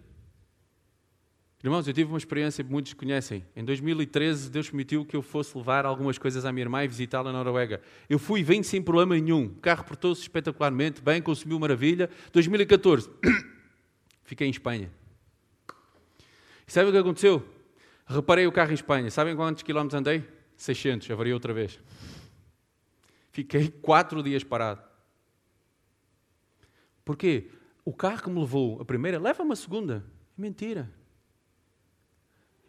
Irmãos, 1.63 1.87
eu 1.87 1.93
tive 1.93 2.09
uma 2.09 2.17
experiência 2.17 2.63
que 2.63 2.71
muitos 2.71 2.93
conhecem. 2.93 3.45
Em 3.55 3.63
2013, 3.63 4.49
Deus 4.49 4.69
permitiu 4.69 5.05
que 5.05 5.15
eu 5.15 5.21
fosse 5.21 5.55
levar 5.55 5.85
algumas 5.85 6.17
coisas 6.17 6.45
à 6.45 6.51
minha 6.51 6.63
irmã 6.63 6.83
e 6.83 6.87
visitá-la 6.87 7.31
na 7.31 7.43
Noruega. 7.43 7.79
Eu 8.09 8.17
fui 8.17 8.41
e 8.41 8.63
sem 8.63 8.81
problema 8.81 9.13
nenhum. 9.13 9.45
O 9.45 9.59
carro 9.61 9.83
portou-se 9.83 10.23
espetacularmente, 10.23 10.99
bem, 10.99 11.21
consumiu 11.21 11.59
maravilha. 11.59 12.09
2014, 12.33 13.07
fiquei 14.25 14.47
em 14.47 14.51
Espanha. 14.51 14.91
E 16.67 16.71
sabe 16.71 16.89
o 16.89 16.91
que 16.91 16.97
aconteceu? 16.97 17.47
Reparei 18.07 18.47
o 18.47 18.51
carro 18.51 18.71
em 18.71 18.75
Espanha. 18.75 19.11
Sabem 19.11 19.35
quantos 19.35 19.61
quilómetros 19.61 19.99
andei? 19.99 20.23
600, 20.57 21.11
avaria 21.11 21.35
outra 21.35 21.53
vez. 21.53 21.79
Fiquei 23.35 23.69
quatro 23.69 24.23
dias 24.23 24.45
parado. 24.45 24.81
Porquê? 27.03 27.51
O 27.83 27.93
carro 27.93 28.23
que 28.23 28.29
me 28.29 28.39
levou 28.39 28.79
a 28.79 28.85
primeira 28.85 29.19
leva-me 29.19 29.51
a 29.51 29.57
segunda. 29.57 30.05
Mentira. 30.37 30.89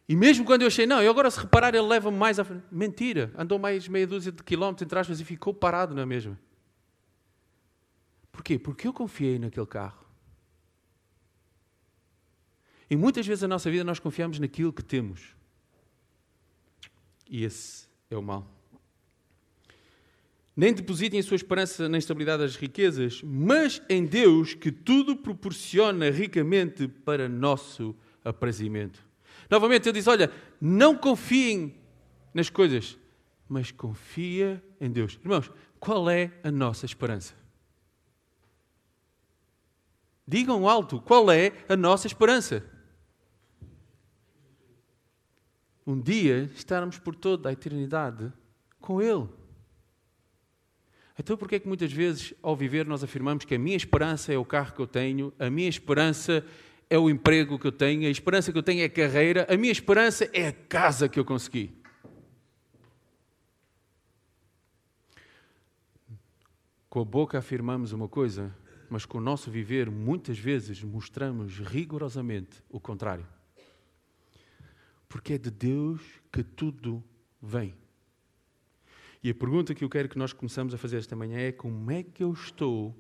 E 0.08 0.16
mesmo 0.16 0.44
quando 0.44 0.62
eu 0.62 0.66
achei, 0.66 0.84
não, 0.84 1.00
eu 1.00 1.08
agora 1.08 1.30
se 1.30 1.38
reparar 1.38 1.72
ele 1.72 1.86
leva-me 1.86 2.18
mais 2.18 2.40
à 2.40 2.44
frente. 2.44 2.64
Mentira. 2.68 3.32
Andou 3.38 3.60
mais 3.60 3.86
meia 3.86 4.08
dúzia 4.08 4.32
de 4.32 4.42
quilómetros 4.42 4.84
entre 4.84 4.98
aspas 4.98 5.20
e 5.20 5.24
ficou 5.24 5.54
parado 5.54 5.94
na 5.94 6.04
mesma. 6.04 6.36
Porquê? 8.32 8.58
Porque 8.58 8.88
eu 8.88 8.92
confiei 8.92 9.38
naquele 9.38 9.66
carro. 9.66 10.04
E 12.90 12.96
muitas 12.96 13.24
vezes 13.24 13.42
na 13.42 13.48
nossa 13.48 13.70
vida 13.70 13.84
nós 13.84 14.00
confiamos 14.00 14.40
naquilo 14.40 14.72
que 14.72 14.82
temos. 14.82 15.36
E 17.30 17.44
esse 17.44 17.86
é 18.10 18.16
o 18.16 18.22
mal. 18.22 18.55
Nem 20.56 20.72
depositem 20.72 21.20
a 21.20 21.22
sua 21.22 21.34
esperança 21.34 21.86
na 21.86 21.98
estabilidade 21.98 22.42
das 22.42 22.56
riquezas, 22.56 23.20
mas 23.22 23.82
em 23.90 24.06
Deus 24.06 24.54
que 24.54 24.72
tudo 24.72 25.14
proporciona 25.14 26.08
ricamente 26.10 26.88
para 26.88 27.28
nosso 27.28 27.94
aprazimento. 28.24 29.04
Novamente, 29.50 29.86
ele 29.86 29.98
diz: 29.98 30.06
Olha, 30.06 30.32
não 30.58 30.96
confiem 30.96 31.78
nas 32.32 32.48
coisas, 32.48 32.98
mas 33.46 33.70
confia 33.70 34.64
em 34.80 34.90
Deus. 34.90 35.18
Irmãos, 35.22 35.50
qual 35.78 36.08
é 36.08 36.32
a 36.42 36.50
nossa 36.50 36.86
esperança? 36.86 37.34
Digam 40.26 40.66
alto, 40.66 41.00
qual 41.02 41.30
é 41.30 41.52
a 41.68 41.76
nossa 41.76 42.06
esperança? 42.06 42.64
Um 45.86 46.00
dia 46.00 46.50
estarmos 46.56 46.98
por 46.98 47.14
toda 47.14 47.48
a 47.48 47.52
eternidade 47.52 48.32
com 48.80 49.00
Ele. 49.00 49.28
Então, 51.18 51.36
por 51.36 51.48
que 51.48 51.54
é 51.54 51.58
que 51.58 51.68
muitas 51.68 51.90
vezes, 51.90 52.34
ao 52.42 52.54
viver, 52.54 52.86
nós 52.86 53.02
afirmamos 53.02 53.44
que 53.44 53.54
a 53.54 53.58
minha 53.58 53.76
esperança 53.76 54.32
é 54.32 54.38
o 54.38 54.44
carro 54.44 54.74
que 54.74 54.80
eu 54.80 54.86
tenho, 54.86 55.32
a 55.38 55.48
minha 55.48 55.68
esperança 55.68 56.44
é 56.90 56.98
o 56.98 57.08
emprego 57.08 57.58
que 57.58 57.66
eu 57.66 57.72
tenho, 57.72 58.06
a 58.06 58.10
esperança 58.10 58.52
que 58.52 58.58
eu 58.58 58.62
tenho 58.62 58.82
é 58.82 58.84
a 58.84 58.90
carreira, 58.90 59.46
a 59.48 59.56
minha 59.56 59.72
esperança 59.72 60.28
é 60.32 60.48
a 60.48 60.52
casa 60.52 61.08
que 61.08 61.18
eu 61.18 61.24
consegui. 61.24 61.74
Com 66.88 67.00
a 67.00 67.04
boca 67.04 67.38
afirmamos 67.38 67.92
uma 67.92 68.08
coisa, 68.08 68.54
mas 68.90 69.06
com 69.06 69.18
o 69.18 69.20
nosso 69.20 69.50
viver 69.50 69.90
muitas 69.90 70.38
vezes 70.38 70.82
mostramos 70.82 71.58
rigorosamente 71.58 72.62
o 72.68 72.78
contrário. 72.78 73.26
Porque 75.08 75.34
é 75.34 75.38
de 75.38 75.50
Deus 75.50 76.00
que 76.30 76.42
tudo 76.42 77.02
vem. 77.40 77.74
E 79.26 79.30
a 79.30 79.34
pergunta 79.34 79.74
que 79.74 79.82
eu 79.82 79.90
quero 79.90 80.08
que 80.08 80.16
nós 80.16 80.32
começamos 80.32 80.72
a 80.72 80.78
fazer 80.78 80.98
esta 80.98 81.16
manhã 81.16 81.36
é: 81.36 81.50
como 81.50 81.90
é 81.90 82.04
que 82.04 82.22
eu 82.22 82.32
estou 82.32 82.96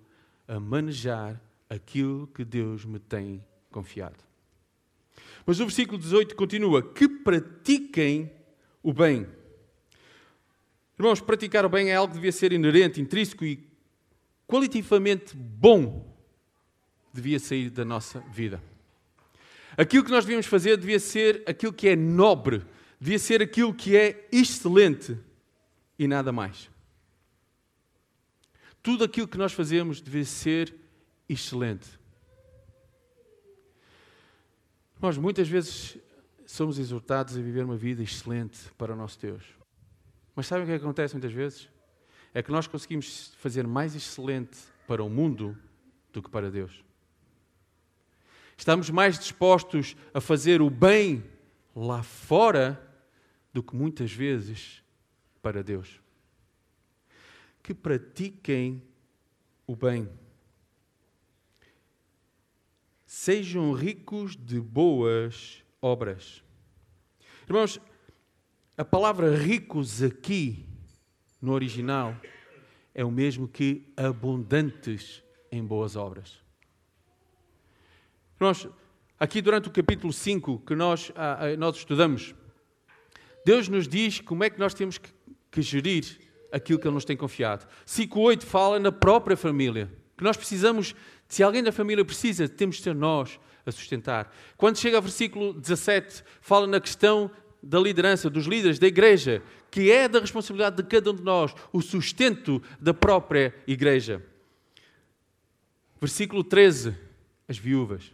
a 0.48 0.58
manejar 0.58 1.40
aquilo 1.70 2.26
que 2.26 2.44
Deus 2.44 2.84
me 2.84 2.98
tem 2.98 3.44
confiado. 3.70 4.24
Mas 5.46 5.60
o 5.60 5.66
versículo 5.66 5.96
18 5.96 6.34
continua: 6.34 6.82
que 6.82 7.08
pratiquem 7.08 8.32
o 8.82 8.92
bem. 8.92 9.24
Irmãos, 10.98 11.20
praticar 11.20 11.64
o 11.64 11.68
bem 11.68 11.90
é 11.90 11.94
algo 11.94 12.12
que 12.12 12.18
devia 12.18 12.32
ser 12.32 12.52
inerente, 12.52 13.00
intrínseco 13.00 13.44
e 13.44 13.64
qualitativamente 14.48 15.36
bom 15.36 16.12
devia 17.12 17.38
sair 17.38 17.70
da 17.70 17.84
nossa 17.84 18.18
vida. 18.32 18.60
Aquilo 19.76 20.02
que 20.02 20.10
nós 20.10 20.24
devíamos 20.24 20.46
fazer 20.46 20.76
devia 20.76 20.98
ser 20.98 21.44
aquilo 21.46 21.72
que 21.72 21.86
é 21.86 21.94
nobre, 21.94 22.64
devia 23.00 23.20
ser 23.20 23.40
aquilo 23.40 23.72
que 23.72 23.96
é 23.96 24.26
excelente 24.32 25.16
e 25.98 26.06
nada 26.06 26.32
mais. 26.32 26.70
Tudo 28.82 29.04
aquilo 29.04 29.26
que 29.26 29.38
nós 29.38 29.52
fazemos 29.52 30.00
devia 30.00 30.24
ser 30.24 30.74
excelente. 31.28 31.88
Nós 35.00 35.18
muitas 35.18 35.48
vezes 35.48 35.98
somos 36.46 36.78
exortados 36.78 37.36
a 37.36 37.40
viver 37.40 37.64
uma 37.64 37.76
vida 37.76 38.02
excelente 38.02 38.58
para 38.78 38.92
o 38.92 38.96
nosso 38.96 39.18
Deus. 39.20 39.44
Mas 40.34 40.46
sabem 40.46 40.64
o 40.64 40.66
que 40.66 40.72
acontece 40.72 41.14
muitas 41.14 41.32
vezes? 41.32 41.68
É 42.32 42.42
que 42.42 42.52
nós 42.52 42.66
conseguimos 42.66 43.34
fazer 43.38 43.66
mais 43.66 43.94
excelente 43.94 44.58
para 44.86 45.02
o 45.02 45.10
mundo 45.10 45.56
do 46.12 46.22
que 46.22 46.30
para 46.30 46.50
Deus. 46.50 46.84
Estamos 48.56 48.88
mais 48.88 49.18
dispostos 49.18 49.96
a 50.14 50.20
fazer 50.20 50.62
o 50.62 50.70
bem 50.70 51.24
lá 51.74 52.02
fora 52.02 52.80
do 53.52 53.62
que 53.62 53.74
muitas 53.74 54.12
vezes 54.12 54.82
para 55.46 55.62
Deus. 55.62 56.00
Que 57.62 57.72
pratiquem 57.72 58.82
o 59.64 59.76
bem. 59.76 60.10
Sejam 63.06 63.72
ricos 63.72 64.34
de 64.34 64.60
boas 64.60 65.62
obras. 65.80 66.42
Irmãos, 67.46 67.80
a 68.76 68.84
palavra 68.84 69.36
ricos 69.36 70.02
aqui, 70.02 70.66
no 71.40 71.52
original, 71.52 72.16
é 72.92 73.04
o 73.04 73.10
mesmo 73.12 73.46
que 73.46 73.92
abundantes 73.96 75.22
em 75.52 75.64
boas 75.64 75.94
obras. 75.94 76.40
Irmãos, 78.40 78.68
aqui 79.16 79.40
durante 79.40 79.68
o 79.68 79.72
capítulo 79.72 80.12
5 80.12 80.58
que 80.66 80.74
nós, 80.74 81.12
ah, 81.14 81.44
ah, 81.46 81.56
nós 81.56 81.76
estudamos, 81.76 82.34
Deus 83.44 83.68
nos 83.68 83.86
diz 83.86 84.20
como 84.20 84.42
é 84.42 84.50
que 84.50 84.58
nós 84.58 84.74
temos 84.74 84.98
que, 84.98 85.14
que 85.56 85.62
gerir 85.62 86.04
aquilo 86.52 86.78
que 86.78 86.86
Ele 86.86 86.94
nos 86.94 87.04
tem 87.04 87.16
confiado. 87.16 87.66
5.8 87.86 88.42
fala 88.42 88.78
na 88.78 88.92
própria 88.92 89.36
família, 89.36 89.90
que 90.16 90.22
nós 90.22 90.36
precisamos 90.36 90.94
se 91.28 91.42
alguém 91.42 91.62
da 91.62 91.72
família 91.72 92.04
precisa, 92.04 92.48
temos 92.48 92.76
de 92.76 92.82
ser 92.82 92.94
nós 92.94 93.40
a 93.64 93.72
sustentar. 93.72 94.32
Quando 94.56 94.78
chega 94.78 94.96
ao 94.96 95.02
versículo 95.02 95.52
17, 95.54 96.22
fala 96.40 96.66
na 96.66 96.80
questão 96.80 97.30
da 97.62 97.80
liderança, 97.80 98.30
dos 98.30 98.46
líderes 98.46 98.78
da 98.78 98.86
igreja, 98.86 99.42
que 99.70 99.90
é 99.90 100.06
da 100.08 100.20
responsabilidade 100.20 100.76
de 100.76 100.84
cada 100.84 101.10
um 101.10 101.14
de 101.14 101.22
nós, 101.22 101.52
o 101.72 101.80
sustento 101.80 102.62
da 102.80 102.94
própria 102.94 103.54
igreja. 103.66 104.22
Versículo 106.00 106.44
13, 106.44 106.94
as 107.48 107.58
viúvas. 107.58 108.12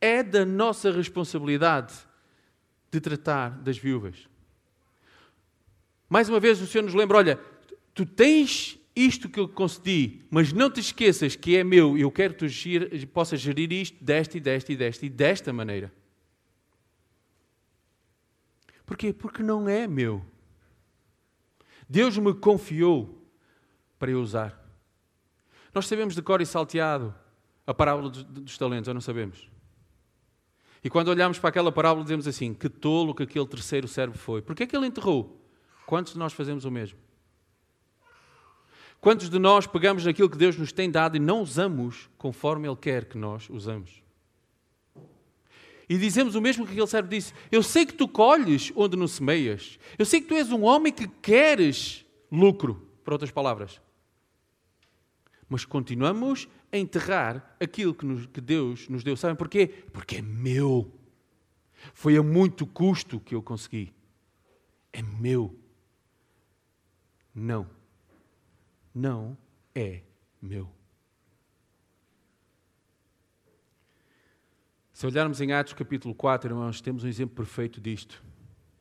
É 0.00 0.22
da 0.22 0.46
nossa 0.46 0.90
responsabilidade 0.90 1.92
de 2.90 3.00
tratar 3.00 3.50
das 3.50 3.76
viúvas. 3.76 4.31
Mais 6.12 6.28
uma 6.28 6.38
vez, 6.38 6.60
o 6.60 6.66
Senhor 6.66 6.84
nos 6.84 6.92
lembra: 6.92 7.16
olha, 7.16 7.40
tu 7.94 8.04
tens 8.04 8.78
isto 8.94 9.30
que 9.30 9.40
eu 9.40 9.48
concedi, 9.48 10.20
mas 10.30 10.52
não 10.52 10.70
te 10.70 10.78
esqueças 10.78 11.34
que 11.34 11.56
é 11.56 11.64
meu 11.64 11.96
e 11.96 12.02
eu 12.02 12.10
quero 12.10 12.34
que 12.34 12.46
tu 12.46 13.06
possas 13.06 13.40
gerir 13.40 13.72
isto 13.72 14.04
desta 14.04 14.36
e 14.36 14.40
desta 14.40 14.70
e 14.74 14.76
desta 14.76 15.06
e 15.06 15.08
desta 15.08 15.52
maneira. 15.54 15.90
Porquê? 18.84 19.10
Porque 19.10 19.42
não 19.42 19.66
é 19.66 19.86
meu. 19.86 20.22
Deus 21.88 22.18
me 22.18 22.34
confiou 22.34 23.26
para 23.98 24.10
eu 24.10 24.20
usar. 24.20 24.62
Nós 25.74 25.86
sabemos 25.86 26.14
de 26.14 26.20
cor 26.20 26.42
e 26.42 26.46
salteado 26.46 27.14
a 27.66 27.72
parábola 27.72 28.10
dos 28.10 28.58
talentos, 28.58 28.88
ou 28.88 28.92
não 28.92 29.00
sabemos? 29.00 29.48
E 30.84 30.90
quando 30.90 31.08
olhamos 31.08 31.38
para 31.38 31.48
aquela 31.48 31.72
parábola 31.72 32.04
dizemos 32.04 32.28
assim, 32.28 32.52
que 32.52 32.68
tolo 32.68 33.14
que 33.14 33.22
aquele 33.22 33.46
terceiro 33.46 33.88
servo 33.88 34.18
foi. 34.18 34.42
Porquê 34.42 34.64
é 34.64 34.66
que 34.66 34.76
ele 34.76 34.86
enterrou? 34.86 35.41
Quantos 35.86 36.12
de 36.12 36.18
nós 36.18 36.32
fazemos 36.32 36.64
o 36.64 36.70
mesmo? 36.70 36.98
Quantos 39.00 39.28
de 39.28 39.38
nós 39.38 39.66
pegamos 39.66 40.04
naquilo 40.04 40.30
que 40.30 40.38
Deus 40.38 40.56
nos 40.56 40.72
tem 40.72 40.88
dado 40.88 41.16
e 41.16 41.20
não 41.20 41.42
usamos 41.42 42.08
conforme 42.16 42.68
Ele 42.68 42.76
quer 42.76 43.04
que 43.04 43.18
nós 43.18 43.50
usamos? 43.50 44.02
E 45.88 45.98
dizemos 45.98 46.34
o 46.34 46.40
mesmo 46.40 46.64
que 46.64 46.72
aquele 46.72 46.86
servo 46.86 47.08
disse: 47.08 47.34
Eu 47.50 47.62
sei 47.62 47.84
que 47.84 47.94
tu 47.94 48.06
colhes 48.06 48.72
onde 48.76 48.96
não 48.96 49.08
semeias. 49.08 49.78
Eu 49.98 50.06
sei 50.06 50.20
que 50.20 50.28
tu 50.28 50.34
és 50.34 50.50
um 50.52 50.62
homem 50.62 50.92
que 50.92 51.08
queres 51.08 52.06
lucro, 52.30 52.88
por 53.04 53.12
outras 53.12 53.30
palavras. 53.30 53.80
Mas 55.48 55.64
continuamos 55.64 56.48
a 56.72 56.78
enterrar 56.78 57.56
aquilo 57.60 57.92
que, 57.92 58.06
nos, 58.06 58.24
que 58.26 58.40
Deus 58.40 58.88
nos 58.88 59.04
deu. 59.04 59.16
Sabem 59.16 59.36
porquê? 59.36 59.66
Porque 59.92 60.16
é 60.16 60.22
meu. 60.22 60.90
Foi 61.92 62.16
a 62.16 62.22
muito 62.22 62.64
custo 62.64 63.20
que 63.20 63.34
eu 63.34 63.42
consegui. 63.42 63.92
É 64.92 65.02
meu. 65.02 65.54
Não 67.34 67.66
não 68.94 69.36
é 69.74 70.00
meu. 70.40 70.68
Se 74.92 75.06
olharmos 75.06 75.40
em 75.40 75.52
Atos 75.52 75.72
capítulo 75.72 76.14
4, 76.14 76.50
irmãos, 76.50 76.80
temos 76.80 77.02
um 77.02 77.08
exemplo 77.08 77.34
perfeito 77.34 77.80
disto. 77.80 78.22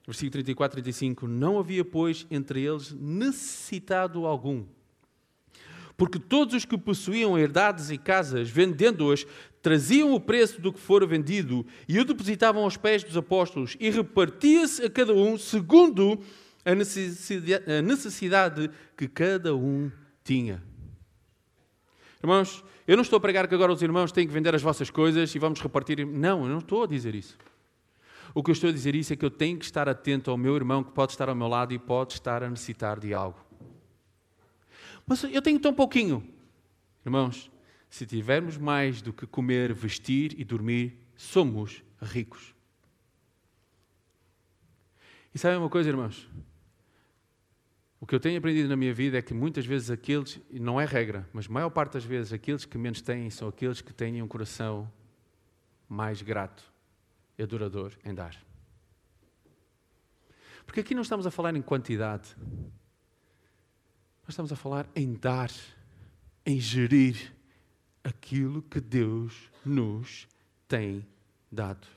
Versículo 0.06 0.32
34 0.32 0.80
e 0.80 0.84
35. 0.84 1.28
Não 1.28 1.58
havia, 1.58 1.86
pois, 1.86 2.28
entre 2.30 2.62
eles 2.62 2.92
necessitado 2.92 4.26
algum. 4.26 4.66
Porque 5.96 6.20
todos 6.20 6.56
os 6.56 6.66
que 6.66 6.78
possuíam 6.78 7.38
herdades 7.38 7.90
e 7.90 7.98
casas, 7.98 8.50
vendendo-as, 8.50 9.26
traziam 9.62 10.14
o 10.14 10.20
preço 10.20 10.60
do 10.60 10.74
que 10.74 10.80
fora 10.80 11.06
vendido 11.06 11.66
e 11.88 12.00
o 12.00 12.06
depositavam 12.06 12.64
aos 12.64 12.76
pés 12.76 13.04
dos 13.04 13.16
apóstolos 13.16 13.78
e 13.80 13.90
repartia-se 13.90 14.84
a 14.84 14.90
cada 14.90 15.14
um 15.14 15.38
segundo 15.38 16.20
a 16.66 17.82
necessidade 17.82 18.70
que 18.96 19.08
cada 19.08 19.56
um 19.56 19.92
tinha. 20.24 20.64
Irmãos, 22.24 22.64
eu 22.88 22.96
não 22.96 23.02
estou 23.02 23.18
a 23.18 23.20
pregar 23.20 23.48
que 23.48 23.56
agora 23.56 23.74
os 23.74 23.82
irmãos 23.82 24.12
têm 24.12 24.28
que 24.28 24.34
vender 24.34 24.54
as 24.54 24.62
vossas 24.62 24.90
coisas 24.90 25.34
e 25.34 25.40
vamos 25.40 25.60
repartir. 25.60 26.06
Não, 26.06 26.44
eu 26.44 26.50
não 26.50 26.60
estou 26.60 26.84
a 26.84 26.88
dizer 26.88 27.16
isso. 27.16 27.38
O 28.34 28.44
que 28.44 28.52
eu 28.52 28.54
estou 28.54 28.70
a 28.70 28.74
dizer 28.74 28.96
isso 28.96 29.12
é 29.12 29.16
que 29.16 29.26
eu 29.26 29.32
tenho 29.32 29.58
que 29.58 29.66
estar 29.66 29.90
atento 29.90 30.30
ao 30.32 30.38
meu 30.38 30.56
irmão 30.56 30.84
que 30.84 30.92
pode 30.92 31.12
estar 31.12 31.28
ao 31.28 31.36
meu 31.36 31.48
lado 31.48 31.74
e 31.74 31.80
pode 31.80 32.14
estar 32.14 32.44
a 32.44 32.50
necessitar 32.50 33.00
de 33.00 33.14
algo. 33.14 33.40
Mas 35.06 35.24
eu 35.24 35.42
tenho 35.42 35.60
tão 35.60 35.74
pouquinho. 35.74 36.24
Irmãos, 37.06 37.52
se 37.90 38.06
tivermos 38.06 38.58
mais 38.58 39.02
do 39.02 39.12
que 39.12 39.26
comer, 39.26 39.74
vestir 39.74 40.40
e 40.40 40.46
dormir, 40.46 40.98
somos 41.18 41.84
ricos. 42.02 42.54
E 45.34 45.40
sabem 45.40 45.58
uma 45.58 45.70
coisa, 45.70 45.90
irmãos? 45.90 46.30
O 48.02 48.08
que 48.08 48.16
eu 48.16 48.20
tenho 48.20 48.40
aprendido 48.40 48.68
na 48.68 48.76
minha 48.76 48.92
vida 48.92 49.20
é 49.20 49.22
que 49.22 49.32
muitas 49.32 49.64
vezes 49.64 49.92
aqueles, 49.92 50.40
e 50.50 50.60
não 50.60 50.82
é 50.82 50.86
regra, 50.86 51.30
mas 51.32 51.48
maior 51.48 51.70
parte 51.70 51.94
das 51.94 52.04
vezes 52.04 52.34
aqueles 52.34 52.66
que 52.66 52.76
menos 52.76 53.00
têm 53.00 53.30
são 53.30 53.48
aqueles 53.48 53.80
que 53.80 53.94
têm 53.94 54.24
um 54.24 54.28
coração 54.28 54.92
mais 55.88 56.20
grato 56.20 56.64
e 57.38 57.44
adorador 57.44 57.94
em 58.04 58.12
dar. 58.12 58.36
Porque 60.66 60.80
aqui 60.80 60.96
não 60.96 61.04
estamos 61.04 61.28
a 61.28 61.32
falar 61.32 61.56
em 61.56 61.62
quantidade, 61.62 62.36
nós 64.24 64.30
estamos 64.30 64.52
a 64.52 64.56
falar 64.56 64.90
em 64.96 65.14
dar, 65.14 65.52
em 66.44 66.60
gerir 66.60 67.32
aquilo 68.04 68.64
que 68.64 68.82
Deus 68.82 69.52
nos 69.64 70.28
tem 70.68 71.06
dado. 71.52 71.88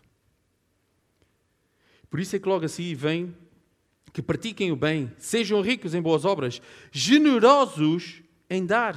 Por 2.11 2.21
isso 2.21 2.37
é 2.37 2.39
que 2.39 2.49
logo 2.49 2.67
assim 2.67 2.95
vem 2.95 3.35
que 4.15 4.23
pratiquem 4.23 4.71
o 4.71 4.77
bem, 4.77 5.11
sejam 5.19 5.61
ricos 5.61 5.93
em 5.93 6.01
boas 6.01 6.25
obras, 6.25 6.63
generosos 6.93 8.23
em 8.49 8.65
dar. 8.65 8.97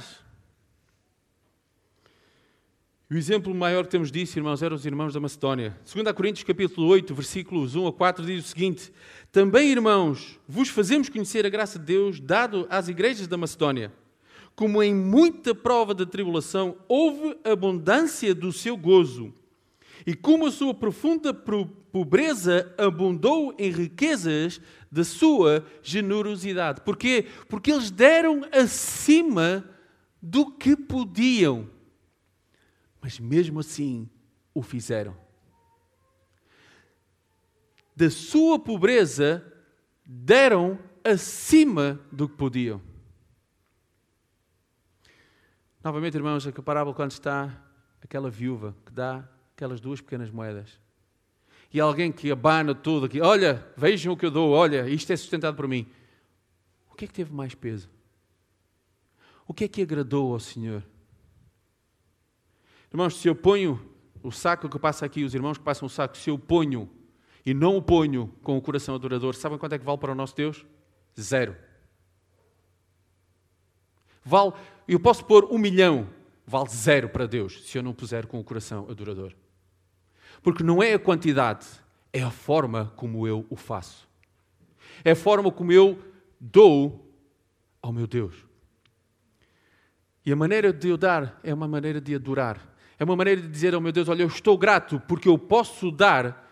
O 3.10 3.14
exemplo 3.14 3.52
maior 3.52 3.82
que 3.84 3.90
temos 3.90 4.12
disso, 4.12 4.38
irmãos, 4.38 4.62
eram 4.62 4.76
os 4.76 4.86
irmãos 4.86 5.12
da 5.12 5.18
Macedónia. 5.18 5.76
2 5.92 6.12
Coríntios 6.12 6.44
capítulo 6.44 6.86
8, 6.86 7.12
versículos 7.16 7.74
1 7.74 7.88
a 7.88 7.92
4, 7.92 8.24
diz 8.24 8.44
o 8.44 8.48
seguinte: 8.48 8.92
Também, 9.32 9.72
irmãos, 9.72 10.38
vos 10.46 10.68
fazemos 10.68 11.08
conhecer 11.08 11.44
a 11.44 11.48
graça 11.50 11.80
de 11.80 11.86
Deus 11.86 12.20
dado 12.20 12.68
às 12.70 12.86
igrejas 12.86 13.26
da 13.26 13.36
Macedónia. 13.36 13.92
Como 14.54 14.80
em 14.80 14.94
muita 14.94 15.52
prova 15.52 15.96
de 15.96 16.06
tribulação 16.06 16.76
houve 16.86 17.36
abundância 17.42 18.32
do 18.32 18.52
seu 18.52 18.76
gozo, 18.76 19.34
e 20.06 20.14
como 20.14 20.46
a 20.46 20.50
sua 20.50 20.74
profunda 20.74 21.32
pobreza 21.32 22.74
abundou 22.78 23.54
em 23.58 23.70
riquezas 23.70 24.60
da 24.90 25.04
sua 25.04 25.66
generosidade. 25.82 26.80
Porquê? 26.82 27.26
Porque 27.48 27.72
eles 27.72 27.90
deram 27.90 28.42
acima 28.52 29.68
do 30.20 30.50
que 30.50 30.76
podiam 30.76 31.68
mas 33.00 33.18
mesmo 33.18 33.60
assim 33.60 34.08
o 34.52 34.62
fizeram. 34.62 35.16
Da 37.94 38.10
sua 38.10 38.58
pobreza, 38.58 39.44
deram 40.04 40.78
acima 41.02 42.00
do 42.12 42.28
que 42.28 42.36
podiam. 42.36 42.80
Novamente, 45.82 46.16
irmãos, 46.16 46.46
a 46.46 46.52
parábola 46.52 46.94
quando 46.94 47.12
está 47.12 47.64
aquela 48.02 48.30
viúva 48.30 48.76
que 48.84 48.92
dá 48.92 49.28
aquelas 49.58 49.80
duas 49.80 50.00
pequenas 50.00 50.30
moedas. 50.30 50.78
E 51.72 51.80
alguém 51.80 52.12
que 52.12 52.30
abana 52.30 52.76
tudo 52.76 53.06
aqui, 53.06 53.20
olha, 53.20 53.66
vejam 53.76 54.12
o 54.12 54.16
que 54.16 54.24
eu 54.24 54.30
dou, 54.30 54.52
olha, 54.52 54.88
isto 54.88 55.12
é 55.12 55.16
sustentado 55.16 55.56
por 55.56 55.66
mim. 55.66 55.84
O 56.88 56.94
que 56.94 57.04
é 57.04 57.08
que 57.08 57.14
teve 57.14 57.34
mais 57.34 57.56
peso? 57.56 57.90
O 59.48 59.52
que 59.52 59.64
é 59.64 59.68
que 59.68 59.82
agradou 59.82 60.32
ao 60.32 60.38
Senhor? 60.38 60.84
Irmãos, 62.92 63.16
se 63.16 63.26
eu 63.26 63.34
ponho 63.34 63.84
o 64.22 64.30
saco 64.30 64.68
que 64.68 64.78
passa 64.78 65.04
aqui, 65.04 65.24
os 65.24 65.34
irmãos 65.34 65.58
que 65.58 65.64
passam 65.64 65.86
o 65.86 65.90
saco, 65.90 66.16
se 66.16 66.30
eu 66.30 66.38
ponho 66.38 66.88
e 67.44 67.52
não 67.52 67.76
o 67.76 67.82
ponho 67.82 68.32
com 68.42 68.56
o 68.56 68.62
coração 68.62 68.94
adorador, 68.94 69.34
sabem 69.34 69.58
quanto 69.58 69.74
é 69.74 69.78
que 69.78 69.84
vale 69.84 69.98
para 69.98 70.12
o 70.12 70.14
nosso 70.14 70.36
Deus? 70.36 70.64
Zero. 71.20 71.56
Vale, 74.24 74.52
eu 74.86 75.00
posso 75.00 75.24
pôr 75.24 75.46
um 75.46 75.58
milhão, 75.58 76.08
vale 76.46 76.68
zero 76.68 77.08
para 77.08 77.26
Deus, 77.26 77.68
se 77.68 77.76
eu 77.76 77.82
não 77.82 77.92
puser 77.92 78.26
com 78.26 78.38
o 78.38 78.44
coração 78.44 78.86
adorador. 78.88 79.34
Porque 80.42 80.62
não 80.62 80.82
é 80.82 80.94
a 80.94 80.98
quantidade, 80.98 81.66
é 82.12 82.22
a 82.22 82.30
forma 82.30 82.92
como 82.96 83.26
eu 83.26 83.46
o 83.50 83.56
faço. 83.56 84.08
É 85.04 85.12
a 85.12 85.16
forma 85.16 85.50
como 85.50 85.72
eu 85.72 85.98
dou 86.40 87.12
ao 87.80 87.92
meu 87.92 88.06
Deus. 88.06 88.34
E 90.24 90.32
a 90.32 90.36
maneira 90.36 90.72
de 90.72 90.88
eu 90.88 90.96
dar 90.96 91.40
é 91.42 91.54
uma 91.54 91.68
maneira 91.68 92.00
de 92.00 92.14
adorar. 92.14 92.74
É 92.98 93.04
uma 93.04 93.16
maneira 93.16 93.40
de 93.40 93.48
dizer 93.48 93.74
ao 93.74 93.80
meu 93.80 93.92
Deus: 93.92 94.08
Olha, 94.08 94.22
eu 94.22 94.28
estou 94.28 94.58
grato 94.58 95.00
porque 95.08 95.28
eu 95.28 95.38
posso 95.38 95.90
dar 95.90 96.46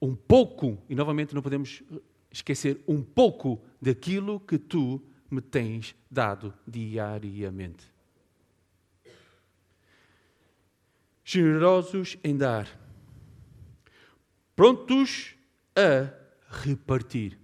um 0.00 0.14
pouco, 0.14 0.78
e 0.88 0.94
novamente 0.94 1.34
não 1.34 1.42
podemos 1.42 1.82
esquecer, 2.30 2.80
um 2.86 3.02
pouco 3.02 3.60
daquilo 3.80 4.38
que 4.40 4.58
tu 4.58 5.02
me 5.30 5.40
tens 5.40 5.94
dado 6.10 6.54
diariamente. 6.66 7.84
Generosos 11.24 12.16
em 12.24 12.36
dar, 12.36 12.68
prontos 14.58 15.36
a 15.76 16.12
repartir. 16.50 17.38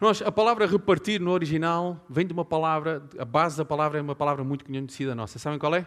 Nós, 0.00 0.22
a 0.22 0.30
palavra 0.30 0.64
repartir 0.64 1.20
no 1.20 1.32
original 1.32 2.06
vem 2.08 2.24
de 2.24 2.32
uma 2.32 2.44
palavra, 2.44 3.02
a 3.18 3.24
base 3.24 3.56
da 3.56 3.64
palavra 3.64 3.98
é 3.98 4.00
uma 4.00 4.14
palavra 4.14 4.44
muito 4.44 4.64
conhecida 4.64 5.12
nossa. 5.12 5.40
Sabem 5.40 5.58
qual 5.58 5.74
é? 5.74 5.84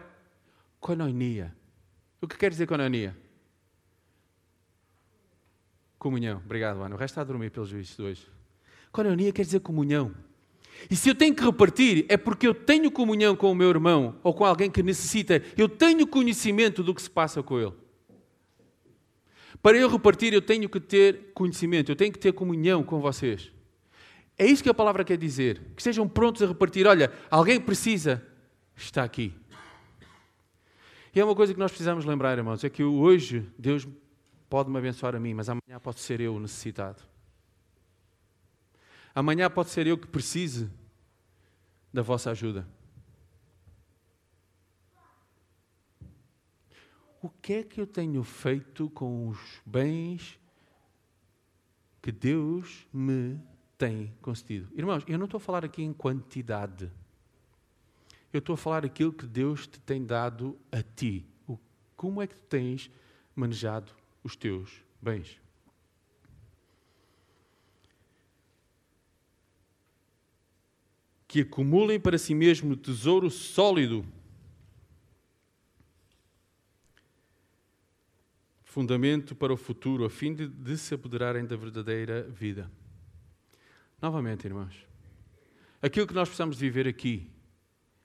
Coinonia. 0.78 1.56
O 2.20 2.28
que 2.28 2.36
quer 2.36 2.50
dizer 2.50 2.66
coinonia? 2.66 3.16
Comunhão. 5.98 6.42
Obrigado, 6.44 6.82
Ana. 6.82 6.94
O 6.94 6.98
resto 6.98 7.12
está 7.12 7.22
a 7.22 7.24
dormir 7.24 7.50
pelos 7.50 7.70
vistos 7.70 7.98
hoje. 7.98 8.26
Coinonia 8.92 9.32
quer 9.32 9.46
dizer 9.46 9.60
comunhão. 9.60 10.14
E 10.90 10.94
se 10.94 11.08
eu 11.08 11.14
tenho 11.14 11.34
que 11.34 11.42
repartir, 11.42 12.04
é 12.06 12.18
porque 12.18 12.46
eu 12.46 12.52
tenho 12.52 12.90
comunhão 12.90 13.34
com 13.34 13.50
o 13.50 13.54
meu 13.54 13.70
irmão 13.70 14.16
ou 14.22 14.34
com 14.34 14.44
alguém 14.44 14.70
que 14.70 14.82
necessita, 14.82 15.42
eu 15.56 15.70
tenho 15.70 16.06
conhecimento 16.06 16.82
do 16.82 16.94
que 16.94 17.00
se 17.00 17.08
passa 17.08 17.42
com 17.42 17.58
ele. 17.58 17.87
Para 19.62 19.76
eu 19.76 19.88
repartir, 19.88 20.32
eu 20.32 20.42
tenho 20.42 20.68
que 20.68 20.80
ter 20.80 21.32
conhecimento, 21.34 21.90
eu 21.90 21.96
tenho 21.96 22.12
que 22.12 22.18
ter 22.18 22.32
comunhão 22.32 22.82
com 22.82 23.00
vocês. 23.00 23.50
É 24.38 24.46
isso 24.46 24.62
que 24.62 24.68
a 24.68 24.74
palavra 24.74 25.04
quer 25.04 25.18
dizer. 25.18 25.60
Que 25.74 25.80
estejam 25.80 26.08
prontos 26.08 26.42
a 26.42 26.46
repartir. 26.46 26.86
Olha, 26.86 27.12
alguém 27.28 27.60
precisa, 27.60 28.24
está 28.76 29.02
aqui. 29.02 29.34
E 31.14 31.20
é 31.20 31.24
uma 31.24 31.34
coisa 31.34 31.52
que 31.52 31.58
nós 31.58 31.72
precisamos 31.72 32.04
lembrar, 32.04 32.38
irmãos, 32.38 32.62
é 32.62 32.70
que 32.70 32.84
hoje 32.84 33.44
Deus 33.58 33.86
pode 34.48 34.70
me 34.70 34.78
abençoar 34.78 35.16
a 35.16 35.20
mim, 35.20 35.34
mas 35.34 35.48
amanhã 35.48 35.80
pode 35.82 35.98
ser 35.98 36.20
eu 36.20 36.38
necessitado. 36.38 37.02
Amanhã 39.12 39.50
pode 39.50 39.70
ser 39.70 39.86
eu 39.88 39.98
que 39.98 40.06
precise 40.06 40.70
da 41.92 42.02
vossa 42.02 42.30
ajuda. 42.30 42.64
O 47.20 47.28
que 47.28 47.54
é 47.54 47.62
que 47.64 47.80
eu 47.80 47.86
tenho 47.86 48.22
feito 48.22 48.88
com 48.90 49.28
os 49.28 49.38
bens 49.66 50.38
que 52.00 52.12
Deus 52.12 52.86
me 52.92 53.40
tem 53.76 54.14
concedido? 54.22 54.68
Irmãos, 54.76 55.02
eu 55.08 55.18
não 55.18 55.24
estou 55.24 55.38
a 55.38 55.40
falar 55.40 55.64
aqui 55.64 55.82
em 55.82 55.92
quantidade. 55.92 56.90
Eu 58.32 58.38
estou 58.38 58.54
a 58.54 58.56
falar 58.56 58.84
aquilo 58.84 59.12
que 59.12 59.26
Deus 59.26 59.66
te 59.66 59.80
tem 59.80 60.04
dado 60.04 60.56
a 60.70 60.80
ti. 60.80 61.26
Como 61.96 62.22
é 62.22 62.28
que 62.28 62.36
tu 62.36 62.42
tens 62.42 62.88
manejado 63.34 63.92
os 64.22 64.36
teus 64.36 64.84
bens? 65.02 65.40
Que 71.26 71.40
acumulem 71.40 71.98
para 71.98 72.16
si 72.16 72.32
mesmo 72.32 72.76
tesouro 72.76 73.28
sólido, 73.28 74.06
fundamento 78.78 79.34
para 79.34 79.52
o 79.52 79.56
futuro, 79.56 80.04
a 80.04 80.08
fim 80.08 80.32
de, 80.32 80.46
de 80.46 80.78
se 80.78 80.94
apoderarem 80.94 81.44
da 81.44 81.56
verdadeira 81.56 82.22
vida. 82.22 82.70
Novamente, 84.00 84.44
irmãos, 84.46 84.86
aquilo 85.82 86.06
que 86.06 86.14
nós 86.14 86.28
precisamos 86.28 86.60
viver 86.60 86.86
aqui 86.86 87.28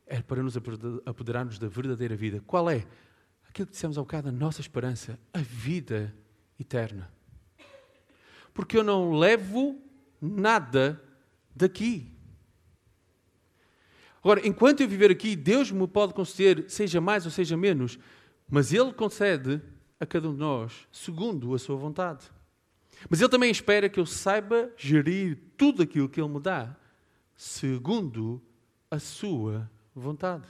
é 0.08 0.20
para 0.20 0.42
nos 0.42 0.58
apoderarmos 1.06 1.60
da 1.60 1.68
verdadeira 1.68 2.16
vida. 2.16 2.42
Qual 2.48 2.68
é? 2.72 2.88
aquilo 3.48 3.68
que 3.68 3.74
dissemos 3.74 4.00
há 4.00 4.02
bocado, 4.02 4.30
a 4.30 4.32
nossa 4.32 4.62
esperança, 4.62 5.20
a 5.32 5.38
vida 5.38 6.12
eterna. 6.60 7.08
Porque 8.52 8.76
eu 8.76 8.84
não 8.84 9.12
levo 9.12 9.80
nada 10.20 11.00
daqui. 11.56 12.12
Agora, 14.24 14.42
enquanto 14.44 14.82
eu 14.82 14.88
viver 14.88 15.12
aqui, 15.12 15.36
Deus 15.36 15.70
me 15.70 15.88
pode 15.88 16.16
conceder, 16.16 16.68
seja 16.68 17.00
mais 17.00 17.26
ou 17.26 17.32
seja 17.32 17.56
menos, 17.56 18.00
mas 18.50 18.74
Ele 18.74 18.92
concede 18.92 19.62
a 20.04 20.06
cada 20.06 20.30
um 20.30 20.34
de 20.34 20.40
nós 20.40 20.88
segundo 20.92 21.54
a 21.54 21.60
sua 21.60 21.76
vontade. 21.76 22.30
Mas 23.10 23.20
Ele 23.20 23.30
também 23.30 23.50
espera 23.50 23.90
que 23.90 24.00
eu 24.00 24.06
saiba 24.06 24.72
gerir 24.78 25.38
tudo 25.58 25.82
aquilo 25.82 26.10
que 26.10 26.22
Ele 26.22 26.30
me 26.30 26.40
dá 26.40 26.76
segundo 27.36 28.42
a 28.90 29.00
sua 29.00 29.70
vontade. 29.96 30.48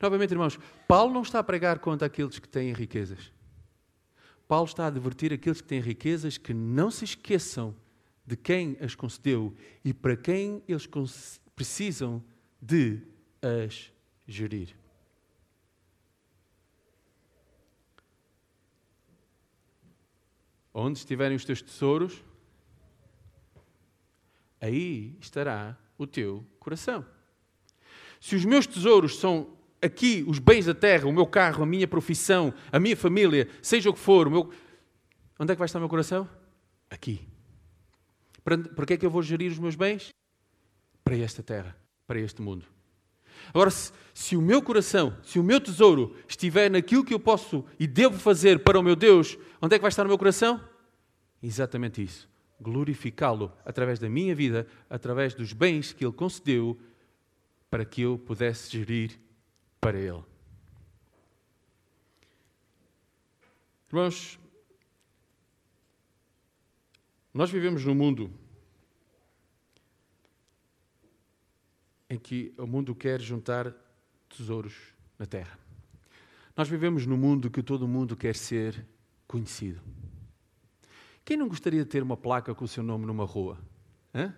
Novamente, 0.00 0.32
irmãos, 0.32 0.58
Paulo 0.86 1.14
não 1.14 1.22
está 1.22 1.38
a 1.38 1.44
pregar 1.44 1.78
contra 1.78 2.06
aqueles 2.06 2.38
que 2.38 2.48
têm 2.48 2.72
riquezas. 2.72 3.32
Paulo 4.46 4.66
está 4.66 4.84
a 4.84 4.88
advertir 4.88 5.32
aqueles 5.32 5.60
que 5.60 5.66
têm 5.66 5.80
riquezas 5.80 6.38
que 6.38 6.52
não 6.54 6.90
se 6.90 7.04
esqueçam 7.04 7.74
de 8.24 8.36
quem 8.36 8.76
as 8.80 8.94
concedeu 8.94 9.54
e 9.84 9.94
para 9.94 10.16
quem 10.16 10.62
eles 10.68 10.88
precisam 11.54 12.22
de 12.60 13.00
as 13.40 13.92
gerir. 14.26 14.76
Onde 20.78 20.98
estiverem 20.98 21.34
os 21.34 21.42
teus 21.42 21.62
tesouros, 21.62 22.22
aí 24.60 25.16
estará 25.18 25.74
o 25.96 26.06
teu 26.06 26.46
coração. 26.58 27.02
Se 28.20 28.36
os 28.36 28.44
meus 28.44 28.66
tesouros 28.66 29.18
são 29.18 29.56
aqui 29.80 30.22
os 30.28 30.38
bens 30.38 30.66
da 30.66 30.74
terra, 30.74 31.08
o 31.08 31.12
meu 31.12 31.26
carro, 31.26 31.62
a 31.62 31.66
minha 31.66 31.88
profissão, 31.88 32.52
a 32.70 32.78
minha 32.78 32.94
família, 32.94 33.48
seja 33.62 33.88
o 33.88 33.94
que 33.94 33.98
for, 33.98 34.28
o 34.28 34.30
meu... 34.30 34.52
onde 35.38 35.50
é 35.50 35.54
que 35.54 35.58
vai 35.58 35.64
estar 35.64 35.78
o 35.78 35.80
meu 35.80 35.88
coração? 35.88 36.28
Aqui. 36.90 37.26
Para, 38.44 38.58
para 38.58 38.84
que 38.84 38.92
é 38.92 38.96
que 38.98 39.06
eu 39.06 39.10
vou 39.10 39.22
gerir 39.22 39.50
os 39.50 39.58
meus 39.58 39.76
bens? 39.76 40.10
Para 41.02 41.16
esta 41.16 41.42
terra, 41.42 41.74
para 42.06 42.20
este 42.20 42.42
mundo. 42.42 42.66
Agora, 43.48 43.70
se, 43.70 43.92
se, 44.12 44.36
o 44.36 44.42
meu 44.42 44.62
coração, 44.62 45.16
se 45.22 45.38
o 45.38 45.42
meu 45.42 45.60
tesouro 45.60 46.16
estiver 46.28 46.70
naquilo 46.70 47.04
que 47.04 47.14
eu 47.14 47.20
posso 47.20 47.64
e 47.78 47.86
devo 47.86 48.18
fazer 48.18 48.62
para 48.62 48.78
o 48.78 48.82
meu 48.82 48.96
Deus, 48.96 49.38
onde 49.60 49.74
é 49.74 49.78
que 49.78 49.82
vai 49.82 49.88
estar 49.88 50.04
o 50.04 50.08
meu 50.08 50.18
coração? 50.18 50.60
Exatamente 51.42 52.02
isso. 52.02 52.28
Glorificá-lo 52.60 53.52
através 53.64 53.98
da 53.98 54.08
minha 54.08 54.34
vida, 54.34 54.66
através 54.88 55.34
dos 55.34 55.52
bens 55.52 55.92
que 55.92 56.04
Ele 56.04 56.12
concedeu 56.12 56.78
para 57.70 57.84
que 57.84 58.02
eu 58.02 58.18
pudesse 58.18 58.70
gerir 58.70 59.18
para 59.80 59.98
Ele. 59.98 60.22
Irmãos, 63.88 64.38
nós 67.32 67.50
vivemos 67.50 67.84
num 67.84 67.94
mundo 67.94 68.30
em 72.08 72.18
que 72.18 72.54
o 72.58 72.66
mundo 72.66 72.94
quer 72.94 73.20
juntar 73.20 73.74
tesouros 74.28 74.74
na 75.18 75.26
terra. 75.26 75.58
Nós 76.56 76.68
vivemos 76.68 77.06
num 77.06 77.16
mundo 77.16 77.50
que 77.50 77.62
todo 77.62 77.86
mundo 77.86 78.16
quer 78.16 78.34
ser 78.34 78.86
conhecido. 79.26 79.80
Quem 81.24 81.36
não 81.36 81.48
gostaria 81.48 81.84
de 81.84 81.90
ter 81.90 82.02
uma 82.02 82.16
placa 82.16 82.54
com 82.54 82.64
o 82.64 82.68
seu 82.68 82.82
nome 82.82 83.04
numa 83.04 83.24
rua? 83.24 83.58
Hã? 84.14 84.34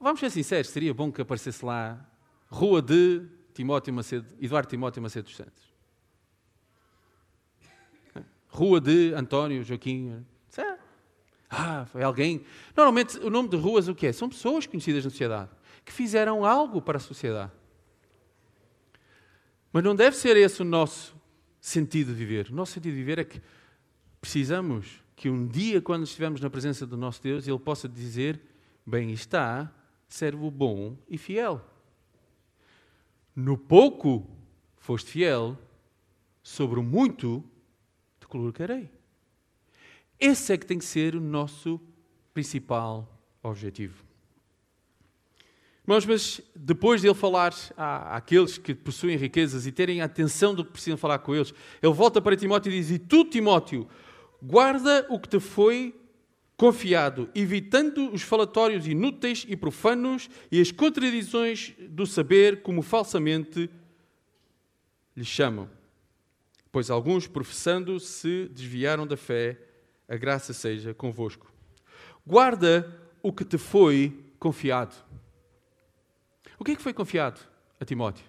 Vamos 0.00 0.20
ser 0.20 0.30
sinceros, 0.30 0.70
seria 0.70 0.94
bom 0.94 1.10
que 1.10 1.20
aparecesse 1.20 1.64
lá 1.64 2.08
Rua 2.48 2.80
de 2.80 3.26
Timóteo 3.52 3.92
Macedo, 3.92 4.32
Eduardo 4.40 4.68
Timóteo 4.68 5.02
Macedo 5.02 5.24
dos 5.24 5.36
Santos. 5.36 5.68
Rua 8.48 8.80
de 8.80 9.12
António 9.12 9.62
Joaquim. 9.62 10.24
Ah, 11.50 11.86
foi 11.86 12.02
alguém. 12.02 12.44
Normalmente, 12.76 13.18
o 13.18 13.30
nome 13.30 13.48
de 13.48 13.56
ruas 13.56 13.88
o 13.88 13.94
que 13.94 14.06
é? 14.06 14.12
São 14.12 14.28
pessoas 14.28 14.66
conhecidas 14.66 15.04
na 15.04 15.10
sociedade 15.10 15.50
que 15.84 15.92
fizeram 15.92 16.44
algo 16.44 16.82
para 16.82 16.98
a 16.98 17.00
sociedade. 17.00 17.52
Mas 19.72 19.82
não 19.82 19.94
deve 19.94 20.16
ser 20.16 20.36
esse 20.36 20.60
o 20.60 20.64
nosso 20.64 21.16
sentido 21.60 22.12
de 22.12 22.18
viver. 22.18 22.50
O 22.50 22.54
nosso 22.54 22.72
sentido 22.72 22.92
de 22.92 22.98
viver 22.98 23.18
é 23.18 23.24
que 23.24 23.40
precisamos 24.20 25.02
que 25.16 25.30
um 25.30 25.46
dia, 25.46 25.80
quando 25.80 26.04
estivermos 26.04 26.40
na 26.40 26.50
presença 26.50 26.86
do 26.86 26.96
nosso 26.96 27.22
Deus, 27.22 27.48
Ele 27.48 27.58
possa 27.58 27.88
dizer: 27.88 28.40
Bem 28.86 29.10
está, 29.10 29.72
servo 30.06 30.50
bom 30.50 30.96
e 31.08 31.16
fiel. 31.16 31.64
No 33.34 33.56
pouco 33.56 34.28
foste 34.76 35.10
fiel, 35.10 35.58
sobre 36.42 36.80
o 36.80 36.82
muito 36.82 37.44
te 38.20 38.26
colocarei. 38.26 38.90
Esse 40.18 40.52
é 40.52 40.58
que 40.58 40.66
tem 40.66 40.78
que 40.78 40.84
ser 40.84 41.14
o 41.14 41.20
nosso 41.20 41.80
principal 42.34 43.08
objetivo. 43.42 44.04
Irmãos, 45.84 46.04
mas 46.04 46.40
depois 46.54 47.00
de 47.00 47.06
ele 47.06 47.14
falar 47.14 47.54
àqueles 47.76 48.58
que 48.58 48.74
possuem 48.74 49.16
riquezas 49.16 49.66
e 49.66 49.72
terem 49.72 50.02
a 50.02 50.04
atenção 50.04 50.54
do 50.54 50.62
que 50.64 50.72
precisam 50.72 50.98
falar 50.98 51.18
com 51.20 51.34
eles, 51.34 51.54
ele 51.82 51.94
volta 51.94 52.20
para 52.20 52.36
Timóteo 52.36 52.70
e 52.70 52.78
diz: 52.78 52.90
E 52.90 52.98
tu, 52.98 53.24
Timóteo, 53.24 53.88
guarda 54.42 55.06
o 55.08 55.18
que 55.18 55.28
te 55.28 55.40
foi 55.40 55.94
confiado, 56.58 57.30
evitando 57.34 58.12
os 58.12 58.20
falatórios 58.20 58.86
inúteis 58.86 59.46
e 59.48 59.56
profanos 59.56 60.28
e 60.50 60.60
as 60.60 60.70
contradições 60.70 61.72
do 61.88 62.04
saber, 62.04 62.62
como 62.62 62.82
falsamente 62.82 63.70
lhe 65.16 65.24
chamam. 65.24 65.70
Pois 66.70 66.90
alguns, 66.90 67.26
professando, 67.26 67.98
se 67.98 68.48
desviaram 68.48 69.06
da 69.06 69.16
fé, 69.16 69.67
a 70.08 70.16
graça 70.16 70.52
seja 70.52 70.94
convosco. 70.94 71.52
Guarda 72.26 72.90
o 73.22 73.32
que 73.32 73.44
te 73.44 73.58
foi 73.58 74.32
confiado. 74.38 74.94
O 76.58 76.64
que 76.64 76.72
é 76.72 76.76
que 76.76 76.82
foi 76.82 76.94
confiado 76.94 77.40
a 77.78 77.84
Timóteo? 77.84 78.24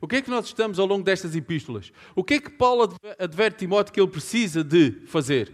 O 0.00 0.08
que 0.08 0.16
é 0.16 0.22
que 0.22 0.30
nós 0.30 0.46
estamos 0.46 0.78
ao 0.78 0.86
longo 0.86 1.04
destas 1.04 1.36
epístolas? 1.36 1.92
O 2.14 2.24
que 2.24 2.34
é 2.34 2.40
que 2.40 2.50
Paulo 2.50 2.96
adverte 3.18 3.58
Timóteo 3.58 3.92
que 3.92 4.00
ele 4.00 4.10
precisa 4.10 4.64
de 4.64 4.92
fazer? 5.06 5.52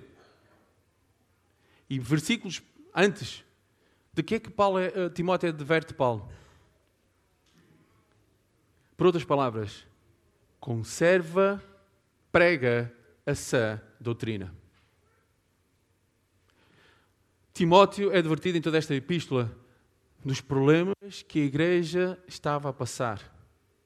E 1.88 1.98
versículos 1.98 2.62
antes, 2.94 3.44
de 4.12 4.22
que 4.22 4.36
é 4.36 4.40
que 4.40 4.50
Paulo, 4.50 4.78
uh, 4.78 5.10
Timóteo 5.10 5.50
adverte 5.50 5.92
Paulo? 5.92 6.30
Por 8.96 9.06
outras 9.06 9.24
palavras, 9.24 9.86
conserva, 10.58 11.62
prega 12.30 12.92
a 13.26 13.34
sã 13.34 13.80
doutrina. 14.00 14.59
Timóteo 17.60 18.10
é 18.10 18.16
advertido 18.16 18.56
em 18.56 18.62
toda 18.62 18.78
esta 18.78 18.94
epístola 18.94 19.54
dos 20.24 20.40
problemas 20.40 20.94
que 21.28 21.40
a 21.42 21.44
igreja 21.44 22.18
estava 22.26 22.70
a 22.70 22.72
passar 22.72 23.20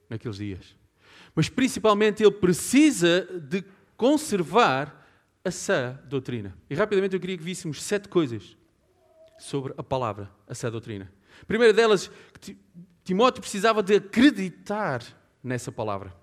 naqueles 0.08 0.36
dias. 0.36 0.76
Mas 1.34 1.48
principalmente 1.48 2.22
ele 2.22 2.30
precisa 2.30 3.22
de 3.42 3.64
conservar 3.96 5.04
a 5.44 5.50
sã 5.50 5.98
doutrina. 6.04 6.56
E 6.70 6.74
rapidamente 6.76 7.16
eu 7.16 7.20
queria 7.20 7.36
que 7.36 7.42
víssemos 7.42 7.82
sete 7.82 8.08
coisas 8.08 8.56
sobre 9.40 9.74
a 9.76 9.82
palavra, 9.82 10.30
a 10.46 10.54
sã 10.54 10.70
doutrina. 10.70 11.12
A 11.42 11.44
primeira 11.44 11.72
delas, 11.72 12.08
Timóteo 13.02 13.40
precisava 13.40 13.82
de 13.82 13.96
acreditar 13.96 15.02
nessa 15.42 15.72
palavra. 15.72 16.14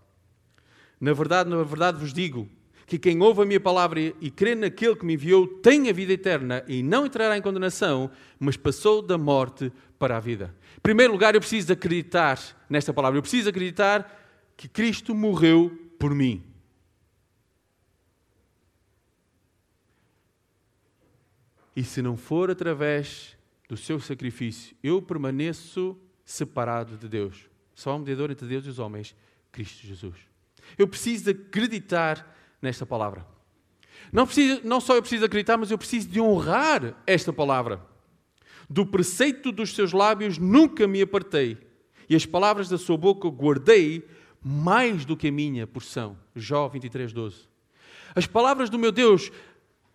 Na 1.02 1.12
verdade, 1.12 1.50
na 1.50 1.62
verdade 1.64 2.00
vos 2.00 2.14
digo 2.14 2.48
que 2.91 2.99
quem 2.99 3.21
ouve 3.21 3.41
a 3.41 3.45
minha 3.45 3.58
palavra 3.58 4.01
e 4.01 4.30
crê 4.30 4.54
naquele 4.54 4.97
que 4.97 5.06
me 5.06 5.13
enviou 5.13 5.47
tem 5.47 5.89
a 5.89 5.93
vida 5.93 6.12
eterna 6.12 6.62
e 6.67 6.84
não 6.84 7.06
entrará 7.06 7.38
em 7.38 7.41
condenação, 7.41 8.12
mas 8.38 8.58
passou 8.58 9.01
da 9.01 9.17
morte 9.17 9.71
para 9.97 10.17
a 10.17 10.19
vida. 10.19 10.54
Em 10.77 10.82
primeiro 10.82 11.13
lugar, 11.13 11.34
eu 11.34 11.39
preciso 11.39 11.71
acreditar 11.71 12.38
nesta 12.69 12.93
palavra. 12.93 13.17
Eu 13.17 13.21
preciso 13.21 13.47
acreditar 13.47 14.54
que 14.58 14.67
Cristo 14.67 15.15
morreu 15.15 15.71
por 15.97 16.13
mim. 16.13 16.43
E 21.73 21.86
se 21.86 22.01
não 22.01 22.17
for 22.17 22.51
através 22.51 23.38
do 23.69 23.77
seu 23.77 24.01
sacrifício, 24.01 24.75
eu 24.84 25.01
permaneço 25.01 25.97
separado 26.25 26.97
de 26.97 27.08
Deus. 27.08 27.49
Só 27.73 27.95
um 27.95 27.99
mediador 27.99 28.32
entre 28.32 28.45
Deus 28.49 28.65
e 28.65 28.69
os 28.69 28.80
homens, 28.80 29.15
Cristo 29.49 29.88
Jesus. 29.88 30.17
Eu 30.77 30.89
preciso 30.89 31.30
acreditar 31.30 32.39
nesta 32.62 32.86
palavra. 32.86 33.26
Não, 34.12 34.26
preciso, 34.26 34.62
não 34.63 34.82
só 34.82 34.95
eu 34.95 35.02
preciso 35.02 35.26
acreditar, 35.26 35.58
mas 35.58 35.71
eu 35.71 35.78
preciso 35.78 36.08
de 36.08 36.19
honrar 36.19 36.95
esta 37.06 37.32
palavra. 37.32 37.82
Do 38.69 38.86
preceito 38.86 39.52
dos 39.52 39.76
seus 39.76 39.91
lábios 39.91 40.38
nunca 40.38 40.88
me 40.88 41.02
apartei, 41.02 41.58
e 42.10 42.15
as 42.15 42.26
palavras 42.26 42.69
da 42.69 42.78
sua 42.78 42.97
boca 42.97 43.30
guardei 43.30 44.08
mais 44.43 45.06
do 45.06 45.15
que 45.15 45.28
a 45.28 45.32
minha 45.32 45.65
porção. 45.65 46.17
Jó 46.36 46.67
23, 46.67 47.13
12. 47.13 47.50
As 48.13 48.28
palavras 48.28 48.69
do 48.69 48.78
meu 48.78 48.91
Deus 48.91 49.32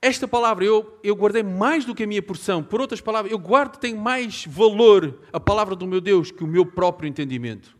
esta 0.01 0.29
palavra 0.29 0.65
eu, 0.65 0.99
eu 1.03 1.17
guardei 1.17 1.43
mais 1.43 1.85
do 1.85 1.95
que 1.95 2.05
a 2.05 2.07
minha 2.07 2.23
porção. 2.23 2.63
Por 2.63 2.81
outras 2.81 3.01
palavras, 3.01 3.33
eu 3.33 3.39
guardo, 3.39 3.77
tem 3.77 3.95
mais 3.95 4.45
valor 4.47 5.21
a 5.33 5.41
palavra 5.41 5.75
do 5.75 5.87
meu 5.87 6.01
Deus 6.01 6.31
que 6.31 6.45
o 6.45 6.47
meu 6.47 6.65
próprio 6.65 7.09
entendimento. 7.09 7.77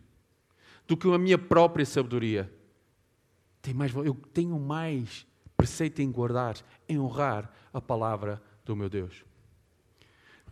do 0.87 0.95
que 0.95 1.07
a 1.13 1.17
minha 1.17 1.37
própria 1.37 1.85
sabedoria. 1.85 2.49
Tem 3.67 3.73
mais, 3.73 3.93
eu 3.93 4.15
tenho 4.31 4.57
mais 4.57 5.27
preceito 5.57 6.01
em 6.01 6.09
guardar, 6.09 6.55
em 6.87 6.97
honrar 6.97 7.51
a 7.73 7.81
palavra 7.81 8.41
do 8.63 8.77
meu 8.77 8.87
Deus. 8.87 9.25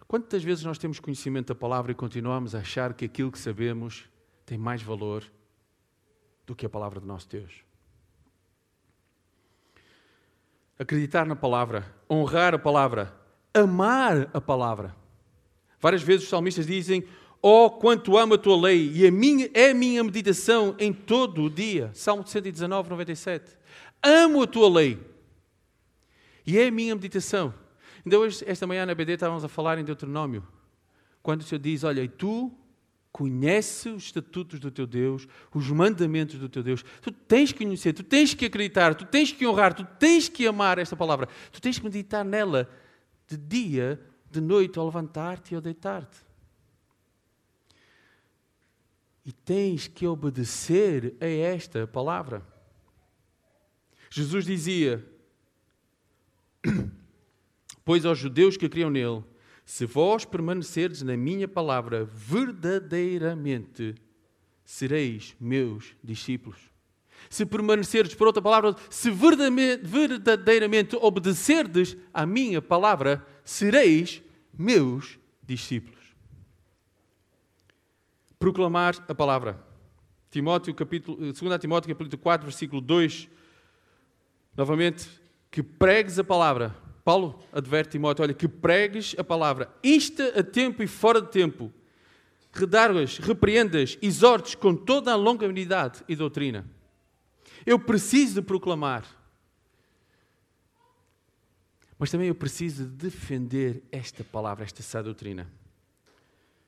Quantas 0.05 0.43
vezes 0.43 0.65
nós 0.65 0.77
temos 0.77 0.99
conhecimento 0.99 1.47
da 1.47 1.55
palavra 1.55 1.93
e 1.93 1.95
continuamos 1.95 2.53
a 2.53 2.59
achar 2.59 2.93
que 2.93 3.05
aquilo 3.05 3.31
que 3.31 3.39
sabemos 3.39 4.03
tem 4.45 4.57
mais 4.57 4.81
valor 4.81 5.23
do 6.45 6.53
que 6.53 6.65
a 6.65 6.69
palavra 6.69 6.99
do 6.99 7.07
nosso 7.07 7.29
Deus? 7.29 7.63
Acreditar 10.77 11.25
na 11.25 11.37
palavra, 11.37 11.95
honrar 12.11 12.53
a 12.53 12.59
palavra, 12.59 13.15
amar 13.53 14.29
a 14.33 14.41
palavra. 14.41 14.93
Várias 15.79 16.03
vezes 16.03 16.25
os 16.25 16.29
salmistas 16.29 16.67
dizem: 16.67 17.07
Oh, 17.41 17.69
quanto 17.69 18.17
amo 18.17 18.33
a 18.33 18.37
tua 18.37 18.59
lei, 18.59 18.91
e 18.93 19.05
a 19.05 19.11
minha, 19.11 19.49
é 19.53 19.69
a 19.69 19.73
minha 19.73 20.03
meditação 20.03 20.75
em 20.79 20.91
todo 20.91 21.43
o 21.43 21.49
dia. 21.49 21.91
Salmo 21.93 22.25
119, 22.25 22.89
97. 22.89 23.55
Amo 24.01 24.41
a 24.41 24.47
tua 24.47 24.69
lei, 24.69 24.99
e 26.45 26.57
é 26.57 26.67
a 26.67 26.71
minha 26.71 26.95
meditação. 26.95 27.53
Ainda 28.05 28.19
hoje, 28.19 28.43
esta 28.47 28.67
manhã 28.67 28.85
na 28.85 28.93
BD, 28.93 29.13
estávamos 29.13 29.43
a 29.43 29.47
falar 29.47 29.77
em 29.79 29.83
Deuteronômio, 29.83 30.45
quando 31.23 31.41
o 31.41 31.43
Senhor 31.43 31.59
diz: 31.59 31.83
Olha, 31.83 32.03
e 32.03 32.07
tu 32.07 32.51
conheces 33.15 33.85
os 33.85 34.03
estatutos 34.03 34.59
do 34.59 34.69
teu 34.69 34.85
Deus, 34.85 35.25
os 35.53 35.69
mandamentos 35.69 36.37
do 36.37 36.49
teu 36.49 36.61
Deus. 36.61 36.83
Tu 37.01 37.13
tens 37.13 37.53
que 37.53 37.63
conhecer, 37.63 37.93
tu 37.93 38.03
tens 38.03 38.33
que 38.33 38.45
acreditar, 38.45 38.93
tu 38.93 39.05
tens 39.05 39.31
que 39.31 39.47
honrar, 39.47 39.73
tu 39.73 39.85
tens 39.97 40.27
que 40.27 40.45
amar 40.45 40.77
esta 40.79 40.97
palavra, 40.97 41.29
tu 41.49 41.61
tens 41.61 41.79
que 41.79 41.85
meditar 41.85 42.25
nela 42.25 42.69
de 43.25 43.37
dia, 43.37 44.01
de 44.29 44.41
noite, 44.41 44.77
ao 44.77 44.85
levantar-te 44.85 45.53
e 45.53 45.55
ao 45.55 45.61
deitar-te. 45.61 46.24
E 49.25 49.31
tens 49.31 49.87
que 49.87 50.05
obedecer 50.05 51.15
a 51.19 51.25
esta 51.25 51.87
palavra. 51.87 52.45
Jesus 54.09 54.45
dizia: 54.45 55.03
Pois 57.83 58.05
aos 58.05 58.19
judeus 58.19 58.55
que 58.55 58.69
criam 58.69 58.89
nele, 58.89 59.23
se 59.65 59.85
vós 59.85 60.25
permanecerdes 60.25 61.01
na 61.01 61.17
minha 61.17 61.47
palavra 61.47 62.05
verdadeiramente, 62.05 63.95
sereis 64.63 65.35
meus 65.39 65.95
discípulos. 66.03 66.59
Se 67.29 67.45
permanecerdes, 67.45 68.13
por 68.13 68.27
outra 68.27 68.41
palavra, 68.41 68.75
se 68.89 69.09
verdadeiramente 69.09 70.95
obedecerdes 70.95 71.97
à 72.13 72.25
minha 72.25 72.61
palavra, 72.61 73.25
sereis 73.43 74.21
meus 74.55 75.17
discípulos. 75.41 75.94
Proclamar 78.39 79.03
a 79.07 79.15
palavra. 79.15 79.59
Timóteo, 80.29 80.73
capítulo, 80.73 81.17
2 81.17 81.59
Timóteo, 81.59 81.95
capítulo 81.95 82.21
4, 82.21 82.45
versículo 82.45 82.81
2. 82.81 83.29
Novamente, 84.55 85.09
que 85.49 85.63
pregues 85.63 86.19
a 86.19 86.23
palavra 86.23 86.75
Paulo 87.05 87.39
adverte 87.53 87.91
Timóteo: 87.91 88.23
olha, 88.23 88.33
que 88.33 88.47
pregues 88.47 89.15
a 89.17 89.23
palavra, 89.23 89.71
insta 89.83 90.39
a 90.39 90.43
tempo 90.43 90.81
e 90.81 90.87
fora 90.87 91.21
de 91.21 91.29
tempo, 91.29 91.71
redargas, 92.51 93.19
repreendas, 93.19 93.95
exortes 94.01 94.55
com 94.55 94.75
toda 94.75 95.13
a 95.13 95.15
longanimidade 95.15 96.03
e 96.09 96.15
doutrina. 96.15 96.65
Eu 97.63 97.77
preciso 97.77 98.41
de 98.41 98.41
proclamar, 98.41 99.05
mas 101.99 102.09
também 102.09 102.27
eu 102.27 102.35
preciso 102.35 102.85
de 102.85 102.91
defender 102.91 103.83
esta 103.91 104.23
palavra, 104.23 104.63
esta 104.65 104.81
sã 104.81 105.03
doutrina. 105.03 105.47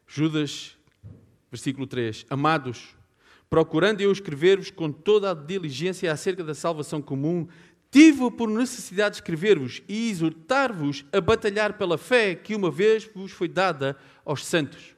Judas, 0.05 0.76
versículo 1.51 1.87
3: 1.87 2.25
Amados, 2.29 2.95
procurando 3.49 4.01
eu 4.01 4.11
escrever-vos 4.11 4.71
com 4.71 4.91
toda 4.91 5.31
a 5.31 5.33
diligência 5.33 6.11
acerca 6.11 6.43
da 6.43 6.53
salvação 6.53 7.01
comum 7.01 7.47
Tive 7.89 8.29
por 8.31 8.49
necessidade 8.49 9.15
de 9.15 9.21
escrever-vos 9.21 9.81
e 9.87 10.09
exortar-vos 10.09 11.05
a 11.11 11.21
batalhar 11.21 11.77
pela 11.77 11.97
fé 11.97 12.35
que 12.35 12.53
uma 12.53 12.69
vez 12.69 13.09
vos 13.15 13.31
foi 13.31 13.47
dada 13.47 13.95
aos 14.25 14.45
santos. 14.45 14.95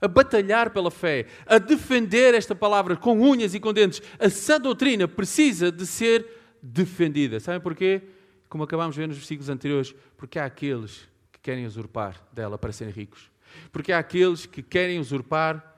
A 0.00 0.08
batalhar 0.08 0.70
pela 0.70 0.90
fé, 0.90 1.26
a 1.46 1.58
defender 1.58 2.34
esta 2.34 2.54
palavra 2.54 2.96
com 2.96 3.20
unhas 3.20 3.54
e 3.54 3.60
com 3.60 3.72
dentes. 3.72 4.02
A 4.18 4.28
sã 4.28 4.60
doutrina 4.60 5.08
precisa 5.08 5.70
de 5.72 5.86
ser 5.86 6.26
defendida. 6.62 7.40
Sabem 7.40 7.60
porquê? 7.60 8.02
Como 8.48 8.64
acabámos 8.64 8.94
de 8.94 9.00
ver 9.00 9.08
nos 9.08 9.16
versículos 9.16 9.48
anteriores, 9.48 9.94
porque 10.16 10.38
há 10.38 10.44
aqueles 10.44 11.08
que 11.32 11.40
querem 11.40 11.66
usurpar 11.66 12.22
dela 12.32 12.58
para 12.58 12.72
serem 12.72 12.92
ricos. 12.92 13.30
Porque 13.70 13.92
há 13.92 13.98
aqueles 13.98 14.46
que 14.46 14.62
querem 14.62 14.98
usurpar 14.98 15.68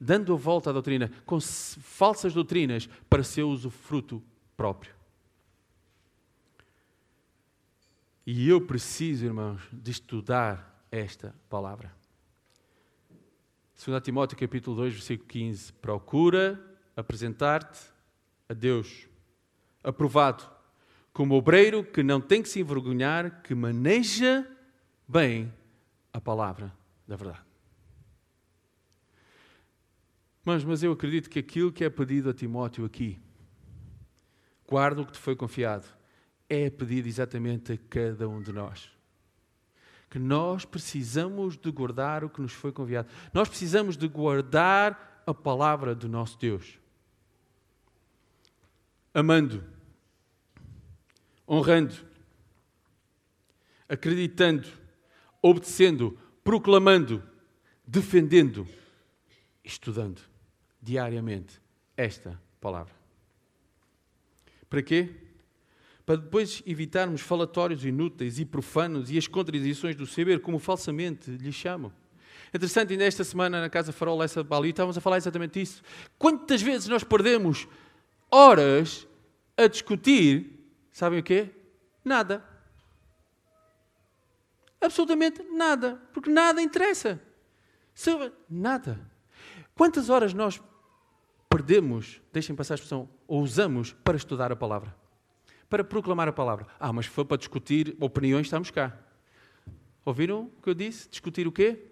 dando 0.00 0.32
a 0.32 0.36
volta 0.36 0.70
à 0.70 0.72
doutrina, 0.72 1.10
com 1.26 1.40
falsas 1.40 2.32
doutrinas 2.32 2.88
para 3.08 3.24
seu 3.24 3.48
usufruto 3.48 4.22
próprio. 4.56 4.94
E 8.24 8.48
eu 8.48 8.60
preciso, 8.60 9.24
irmãos, 9.24 9.62
de 9.72 9.90
estudar 9.90 10.84
esta 10.90 11.34
palavra. 11.48 11.92
2 13.84 14.02
Timóteo 14.02 14.36
capítulo 14.36 14.76
2, 14.76 14.94
versículo 14.94 15.28
15. 15.28 15.72
Procura 15.74 16.60
apresentar-te 16.96 17.78
a 18.48 18.52
Deus, 18.52 19.08
aprovado, 19.82 20.44
como 21.12 21.34
obreiro 21.34 21.84
que 21.84 22.02
não 22.02 22.20
tem 22.20 22.42
que 22.42 22.48
se 22.48 22.60
envergonhar, 22.60 23.42
que 23.42 23.54
maneja 23.54 24.46
bem 25.06 25.52
a 26.18 26.20
palavra 26.20 26.72
da 27.06 27.14
verdade. 27.14 27.40
Mas, 30.44 30.64
mas 30.64 30.82
eu 30.82 30.92
acredito 30.92 31.30
que 31.30 31.38
aquilo 31.38 31.72
que 31.72 31.84
é 31.84 31.90
pedido 31.90 32.28
a 32.28 32.34
Timóteo 32.34 32.84
aqui 32.84 33.20
guarda 34.66 35.00
o 35.00 35.06
que 35.06 35.12
te 35.12 35.18
foi 35.18 35.36
confiado. 35.36 35.86
É 36.48 36.68
pedido 36.70 37.06
exatamente 37.06 37.72
a 37.72 37.78
cada 37.88 38.28
um 38.28 38.42
de 38.42 38.52
nós. 38.52 38.90
Que 40.10 40.18
nós 40.18 40.64
precisamos 40.64 41.56
de 41.56 41.70
guardar 41.70 42.24
o 42.24 42.30
que 42.30 42.40
nos 42.40 42.52
foi 42.52 42.72
confiado. 42.72 43.08
Nós 43.32 43.48
precisamos 43.48 43.96
de 43.96 44.08
guardar 44.08 45.22
a 45.26 45.32
palavra 45.32 45.94
do 45.94 46.08
nosso 46.08 46.38
Deus. 46.38 46.78
Amando, 49.14 49.62
honrando, 51.46 51.94
acreditando, 53.88 54.68
obedecendo, 55.42 56.18
proclamando, 56.42 57.22
defendendo, 57.86 58.66
estudando 59.64 60.20
diariamente 60.80 61.60
esta 61.96 62.40
palavra. 62.60 62.94
Para 64.68 64.82
quê? 64.82 65.10
Para 66.04 66.16
depois 66.16 66.62
evitarmos 66.66 67.20
falatórios 67.20 67.84
inúteis 67.84 68.38
e 68.38 68.44
profanos 68.44 69.10
e 69.10 69.18
as 69.18 69.26
contradições 69.26 69.94
do 69.94 70.06
saber, 70.06 70.40
como 70.40 70.58
falsamente 70.58 71.30
lhe 71.30 71.52
chamam. 71.52 71.92
Interessante, 72.54 72.92
ainda 72.92 73.04
esta 73.04 73.24
semana 73.24 73.60
na 73.60 73.68
Casa 73.68 73.92
Farol, 73.92 74.22
essa 74.22 74.42
Bali, 74.42 74.70
estávamos 74.70 74.96
a 74.96 75.00
falar 75.02 75.18
exatamente 75.18 75.60
isso. 75.60 75.82
Quantas 76.18 76.62
vezes 76.62 76.88
nós 76.88 77.04
perdemos 77.04 77.68
horas 78.30 79.06
a 79.56 79.66
discutir, 79.66 80.46
sabem 80.90 81.18
o 81.18 81.22
quê? 81.22 81.50
Nada. 82.04 82.42
Absolutamente 84.80 85.42
nada. 85.42 86.00
Porque 86.12 86.30
nada 86.30 86.62
interessa. 86.62 87.20
Nada. 88.48 89.00
Quantas 89.74 90.08
horas 90.08 90.32
nós 90.32 90.60
perdemos, 91.48 92.20
deixem 92.32 92.54
passar 92.54 92.74
a 92.74 92.76
expressão, 92.76 93.08
ou 93.26 93.42
usamos 93.42 93.92
para 94.04 94.16
estudar 94.16 94.52
a 94.52 94.56
palavra, 94.56 94.94
para 95.68 95.82
proclamar 95.82 96.28
a 96.28 96.32
palavra. 96.32 96.66
Ah, 96.78 96.92
mas 96.92 97.06
foi 97.06 97.24
para 97.24 97.36
discutir 97.36 97.96
opiniões, 97.98 98.46
estamos 98.46 98.70
cá. 98.70 98.96
Ouviram 100.04 100.50
o 100.58 100.62
que 100.62 100.70
eu 100.70 100.74
disse? 100.74 101.08
Discutir 101.08 101.46
o 101.46 101.52
quê? 101.52 101.84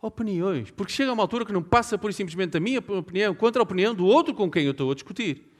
Opiniões. 0.00 0.70
Porque 0.70 0.92
chega 0.92 1.12
uma 1.12 1.22
altura 1.22 1.44
que 1.44 1.52
não 1.52 1.62
passa 1.62 1.98
por 1.98 2.12
simplesmente 2.12 2.56
a 2.56 2.60
minha 2.60 2.78
opinião 2.80 3.34
contra 3.34 3.60
a 3.60 3.64
opinião 3.64 3.94
do 3.94 4.06
outro 4.06 4.34
com 4.34 4.50
quem 4.50 4.64
eu 4.64 4.72
estou 4.72 4.90
a 4.90 4.94
discutir. 4.94 5.52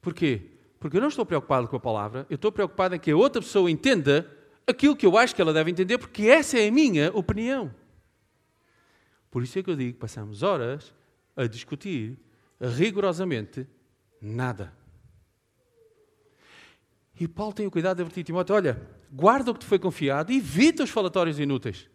Porquê? 0.00 0.50
Porque 0.78 0.96
eu 0.96 1.00
não 1.00 1.08
estou 1.08 1.24
preocupado 1.24 1.68
com 1.68 1.76
a 1.76 1.80
palavra, 1.80 2.26
eu 2.28 2.34
estou 2.34 2.50
preocupado 2.50 2.94
em 2.94 2.98
que 2.98 3.10
a 3.10 3.16
outra 3.16 3.40
pessoa 3.40 3.70
entenda 3.70 4.30
aquilo 4.66 4.96
que 4.96 5.06
eu 5.06 5.16
acho 5.16 5.34
que 5.34 5.42
ela 5.42 5.52
deve 5.52 5.70
entender, 5.70 5.98
porque 5.98 6.24
essa 6.24 6.58
é 6.58 6.68
a 6.68 6.72
minha 6.72 7.10
opinião. 7.14 7.74
Por 9.30 9.42
isso 9.42 9.58
é 9.58 9.62
que 9.62 9.70
eu 9.70 9.76
digo, 9.76 9.98
passamos 9.98 10.42
horas 10.42 10.94
a 11.36 11.46
discutir 11.46 12.18
rigorosamente 12.60 13.66
nada. 14.20 14.72
E 17.18 17.28
Paulo 17.28 17.52
tem 17.52 17.66
o 17.66 17.70
cuidado 17.70 17.96
de 17.96 18.02
advertir 18.02 18.24
Timóteo: 18.24 18.54
olha, 18.54 18.80
guarda 19.12 19.50
o 19.50 19.54
que 19.54 19.60
te 19.60 19.66
foi 19.66 19.78
confiado 19.78 20.32
evita 20.32 20.82
os 20.82 20.90
falatórios 20.90 21.38
inúteis. 21.38 21.88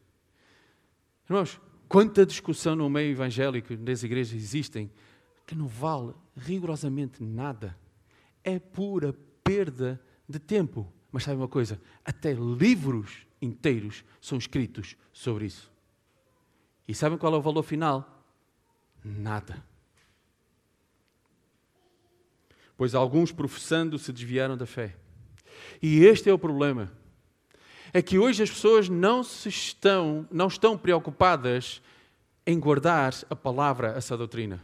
Irmãos, 1.27 1.59
quanta 1.89 2.25
discussão 2.25 2.75
no 2.75 2.89
meio 2.89 3.11
evangélico 3.11 3.75
das 3.75 4.03
igrejas 4.03 4.33
existem 4.33 4.91
que 5.45 5.55
não 5.55 5.67
vale 5.67 6.13
rigorosamente 6.37 7.23
nada. 7.23 7.75
É 8.43 8.59
pura 8.59 9.13
perda 9.43 9.99
de 10.29 10.39
tempo. 10.39 10.91
Mas 11.15 11.23
sabe 11.23 11.37
uma 11.37 11.47
coisa? 11.47 11.81
Até 12.03 12.33
livros 12.33 13.25
inteiros 13.41 14.03
são 14.19 14.37
escritos 14.37 14.97
sobre 15.13 15.45
isso. 15.45 15.71
E 16.85 16.93
sabem 16.93 17.17
qual 17.17 17.33
é 17.33 17.37
o 17.37 17.41
valor 17.41 17.63
final? 17.63 18.11
nada. 19.05 19.63
Pois 22.75 22.93
alguns 22.95 23.31
professando 23.31 23.97
se 23.97 24.11
desviaram 24.11 24.57
da 24.57 24.65
fé. 24.65 24.95
E 25.81 26.03
este 26.03 26.29
é 26.29 26.33
o 26.33 26.39
problema. 26.39 26.91
É 27.93 28.01
que 28.01 28.17
hoje 28.17 28.43
as 28.43 28.49
pessoas 28.49 28.89
não 28.89 29.23
se 29.23 29.47
estão, 29.47 30.27
não 30.29 30.47
estão 30.47 30.77
preocupadas 30.77 31.81
em 32.45 32.59
guardar 32.59 33.13
a 33.29 33.35
palavra, 33.35 33.93
essa 33.95 34.17
doutrina. 34.17 34.61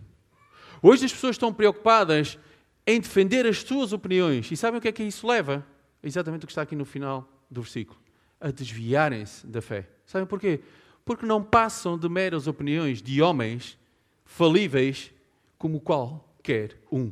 Hoje 0.82 1.06
as 1.06 1.14
pessoas 1.14 1.36
estão 1.36 1.54
preocupadas 1.54 2.38
em 2.86 3.00
defender 3.00 3.46
as 3.46 3.60
suas 3.60 3.94
opiniões. 3.94 4.52
E 4.52 4.58
sabem 4.58 4.80
o 4.80 4.82
que 4.82 4.90
é 4.90 4.92
que 4.92 5.04
isso 5.04 5.26
leva? 5.26 5.66
Exatamente 6.04 6.44
o 6.44 6.48
que 6.48 6.52
está 6.52 6.62
aqui 6.62 6.76
no 6.76 6.86
final 6.86 7.28
do 7.50 7.62
versículo. 7.62 8.00
A 8.40 8.50
desviarem-se 8.50 9.46
da 9.46 9.62
fé. 9.62 9.88
Sabem 10.06 10.28
porquê? 10.28 10.62
Porque 11.06 11.26
não 11.26 11.44
passam 11.44 11.98
de 11.98 12.10
meras 12.10 12.48
opiniões 12.48 13.02
de 13.02 13.22
homens 13.22 13.78
falíveis 14.26 15.12
como 15.58 15.80
qualquer 15.80 16.80
um. 16.92 17.12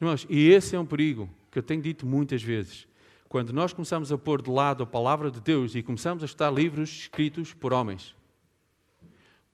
Irmãos, 0.00 0.26
e 0.28 0.50
esse 0.50 0.76
é 0.76 0.78
um 0.78 0.84
perigo 0.84 1.30
que 1.50 1.58
eu 1.58 1.62
tenho 1.62 1.80
dito 1.80 2.04
muitas 2.04 2.42
vezes. 2.42 2.86
Quando 3.28 3.52
nós 3.52 3.72
começamos 3.72 4.12
a 4.12 4.18
pôr 4.18 4.42
de 4.42 4.50
lado 4.50 4.82
a 4.82 4.86
palavra 4.86 5.30
de 5.30 5.40
Deus 5.40 5.74
e 5.74 5.82
começamos 5.82 6.22
a 6.22 6.26
estudar 6.26 6.50
livros 6.50 6.90
escritos 6.90 7.54
por 7.54 7.72
homens, 7.72 8.14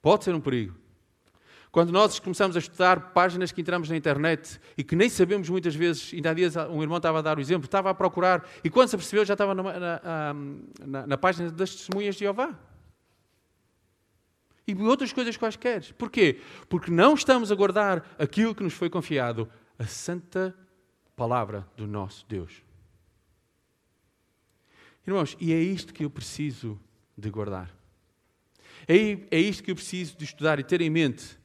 pode 0.02 0.24
ser 0.24 0.34
um 0.34 0.40
perigo. 0.40 0.74
Quando 1.72 1.92
nós 1.92 2.18
começamos 2.18 2.56
a 2.56 2.58
estudar 2.58 3.12
páginas 3.12 3.52
que 3.52 3.60
entramos 3.60 3.88
na 3.88 3.96
internet 3.96 4.60
e 4.76 4.82
que 4.82 4.96
nem 4.96 5.08
sabemos 5.08 5.48
muitas 5.48 5.74
vezes, 5.74 6.12
ainda 6.12 6.30
há 6.30 6.34
dias 6.34 6.56
um 6.56 6.82
irmão 6.82 6.96
estava 6.96 7.20
a 7.20 7.22
dar 7.22 7.38
o 7.38 7.40
exemplo, 7.40 7.66
estava 7.66 7.90
a 7.90 7.94
procurar 7.94 8.48
e 8.64 8.68
quando 8.68 8.88
se 8.88 8.96
apercebeu 8.96 9.24
já 9.24 9.34
estava 9.34 9.54
na, 9.54 9.62
na, 9.62 10.34
na, 10.84 11.06
na 11.06 11.18
página 11.18 11.50
das 11.50 11.74
testemunhas 11.74 12.16
de 12.16 12.20
Jeová. 12.20 12.58
E 14.66 14.74
outras 14.82 15.12
coisas 15.12 15.36
quaisquer. 15.36 15.92
Porquê? 15.94 16.40
Porque 16.68 16.90
não 16.90 17.14
estamos 17.14 17.50
a 17.50 17.54
guardar 17.54 18.04
aquilo 18.18 18.54
que 18.54 18.62
nos 18.62 18.74
foi 18.74 18.90
confiado, 18.90 19.48
a 19.78 19.86
santa 19.86 20.54
palavra 21.16 21.66
do 21.76 21.86
nosso 21.86 22.26
Deus. 22.28 22.64
Irmãos, 25.06 25.36
e 25.40 25.52
é 25.52 25.58
isto 25.58 25.94
que 25.94 26.04
eu 26.04 26.10
preciso 26.10 26.80
de 27.16 27.30
guardar. 27.30 27.70
É, 28.86 28.96
é 29.30 29.40
isto 29.40 29.62
que 29.62 29.70
eu 29.70 29.74
preciso 29.74 30.16
de 30.16 30.24
estudar 30.24 30.58
e 30.58 30.64
ter 30.64 30.80
em 30.80 30.90
mente. 30.90 31.39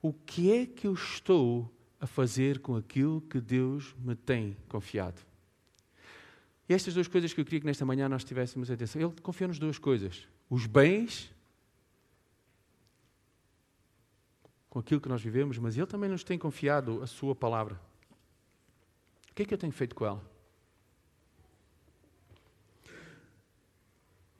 O 0.00 0.12
que 0.12 0.52
é 0.52 0.66
que 0.66 0.86
eu 0.86 0.94
estou 0.94 1.72
a 2.00 2.06
fazer 2.06 2.60
com 2.60 2.76
aquilo 2.76 3.20
que 3.22 3.40
Deus 3.40 3.94
me 3.98 4.14
tem 4.14 4.56
confiado? 4.68 5.20
E 6.68 6.74
estas 6.74 6.94
duas 6.94 7.08
coisas 7.08 7.32
que 7.32 7.40
eu 7.40 7.44
queria 7.44 7.60
que 7.60 7.66
nesta 7.66 7.84
manhã 7.84 8.08
nós 8.08 8.22
tivéssemos 8.22 8.70
atenção. 8.70 9.00
Ele 9.00 9.12
confiou-nos 9.22 9.58
duas 9.58 9.78
coisas: 9.78 10.28
os 10.50 10.66
bens, 10.66 11.34
com 14.68 14.78
aquilo 14.78 15.00
que 15.00 15.08
nós 15.08 15.22
vivemos, 15.22 15.58
mas 15.58 15.76
Ele 15.76 15.86
também 15.86 16.10
nos 16.10 16.22
tem 16.22 16.38
confiado 16.38 17.02
a 17.02 17.06
Sua 17.06 17.34
palavra. 17.34 17.80
O 19.30 19.34
que 19.34 19.42
é 19.42 19.44
que 19.46 19.54
eu 19.54 19.58
tenho 19.58 19.72
feito 19.72 19.94
com 19.94 20.04
ela? 20.04 20.38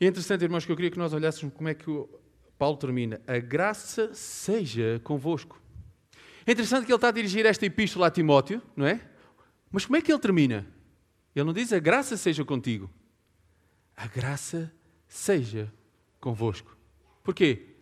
E 0.01 0.05
é 0.05 0.09
interessante, 0.09 0.45
irmãos, 0.45 0.65
que 0.65 0.71
eu 0.71 0.77
queria 0.77 0.91
que 0.91 0.99
nós 0.99 1.13
olhássemos 1.13 1.53
como 1.55 1.69
é 1.69 1.75
que 1.75 1.91
Paulo 2.59 2.77
termina. 2.77 3.21
A 3.27 3.39
graça 3.39 4.13
seja 4.13 5.01
convosco. 5.05 5.61
É 6.45 6.53
interessante 6.53 6.85
que 6.85 6.91
ele 6.91 6.97
está 6.97 7.09
a 7.09 7.13
dirigir 7.13 7.47
esta 7.47 7.65
epístola 7.65 8.09
a 8.09 8.11
Timóteo, 8.11 8.61
não 8.75 8.87
é? 8.87 9.01
Mas 9.71 9.87
como 9.87 9.97
é 9.97 10.03
que 10.03 10.11
ele 10.11 10.19
termina? 10.19 10.67
Ele 11.35 11.45
não 11.45 11.53
diz 11.53 11.73
a 11.73 11.79
graça 11.79 12.17
seja 12.17 12.45
contigo. 12.45 12.91
A 13.97 14.07
graça 14.07 14.73
seja 15.07 15.73
convosco. 16.21 16.77
Porquê? 17.23 17.75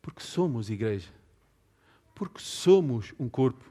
Porque 0.00 0.22
somos 0.22 0.70
igreja. 0.70 1.10
Porque 2.14 2.40
somos 2.40 3.14
um 3.18 3.28
corpo. 3.28 3.64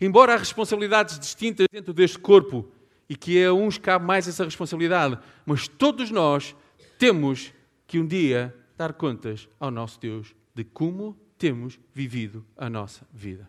Embora 0.00 0.34
há 0.34 0.36
responsabilidades 0.36 1.18
distintas 1.18 1.66
dentro 1.70 1.92
deste 1.92 2.18
corpo 2.18 2.72
e 3.08 3.16
que 3.16 3.42
a 3.44 3.52
uns 3.52 3.76
cabe 3.78 4.04
mais 4.04 4.26
essa 4.26 4.44
responsabilidade, 4.44 5.18
mas 5.44 5.68
todos 5.68 6.10
nós 6.10 6.56
temos 6.98 7.52
que 7.86 7.98
um 7.98 8.06
dia 8.06 8.54
dar 8.80 8.94
contas 8.94 9.46
ao 9.60 9.70
nosso 9.70 10.00
Deus 10.00 10.34
de 10.54 10.64
como 10.64 11.14
temos 11.36 11.78
vivido 11.92 12.46
a 12.56 12.70
nossa 12.70 13.06
vida. 13.12 13.46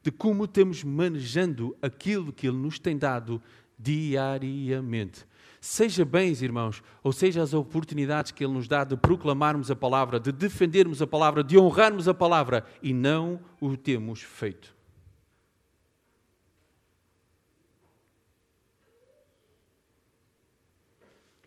De 0.00 0.12
como 0.12 0.46
temos 0.46 0.84
manejando 0.84 1.76
aquilo 1.82 2.32
que 2.32 2.46
Ele 2.46 2.56
nos 2.56 2.78
tem 2.78 2.96
dado 2.96 3.42
diariamente. 3.76 5.26
Seja 5.60 6.04
bens, 6.04 6.40
irmãos, 6.40 6.84
ou 7.02 7.10
seja 7.10 7.42
as 7.42 7.52
oportunidades 7.52 8.30
que 8.30 8.44
Ele 8.44 8.52
nos 8.52 8.68
dá 8.68 8.84
de 8.84 8.96
proclamarmos 8.96 9.72
a 9.72 9.74
palavra, 9.76 10.20
de 10.20 10.30
defendermos 10.30 11.02
a 11.02 11.06
palavra, 11.06 11.42
de 11.42 11.58
honrarmos 11.58 12.06
a 12.06 12.14
palavra, 12.14 12.64
e 12.80 12.92
não 12.92 13.40
o 13.60 13.76
temos 13.76 14.22
feito. 14.22 14.72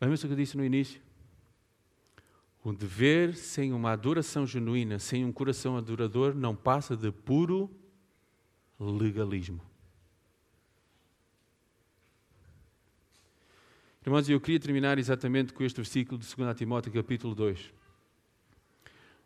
Lembra-se 0.02 0.26
o 0.26 0.28
que 0.28 0.34
eu 0.34 0.38
disse 0.38 0.58
no 0.58 0.66
início? 0.66 1.07
O 2.68 2.74
dever 2.74 3.34
sem 3.34 3.72
uma 3.72 3.94
adoração 3.94 4.46
genuína, 4.46 5.00
sem 5.00 5.24
um 5.24 5.32
coração 5.32 5.78
adorador, 5.78 6.36
não 6.36 6.54
passa 6.54 6.98
de 6.98 7.10
puro 7.14 7.72
legalismo. 8.78 9.62
Irmãos, 14.06 14.28
eu 14.28 14.42
queria 14.42 14.60
terminar 14.60 15.00
exatamente 15.00 15.54
com 15.54 15.64
este 15.64 15.78
versículo 15.78 16.20
de 16.20 16.36
2 16.36 16.58
Timóteo, 16.58 16.92
capítulo 16.92 17.34
2. 17.34 17.74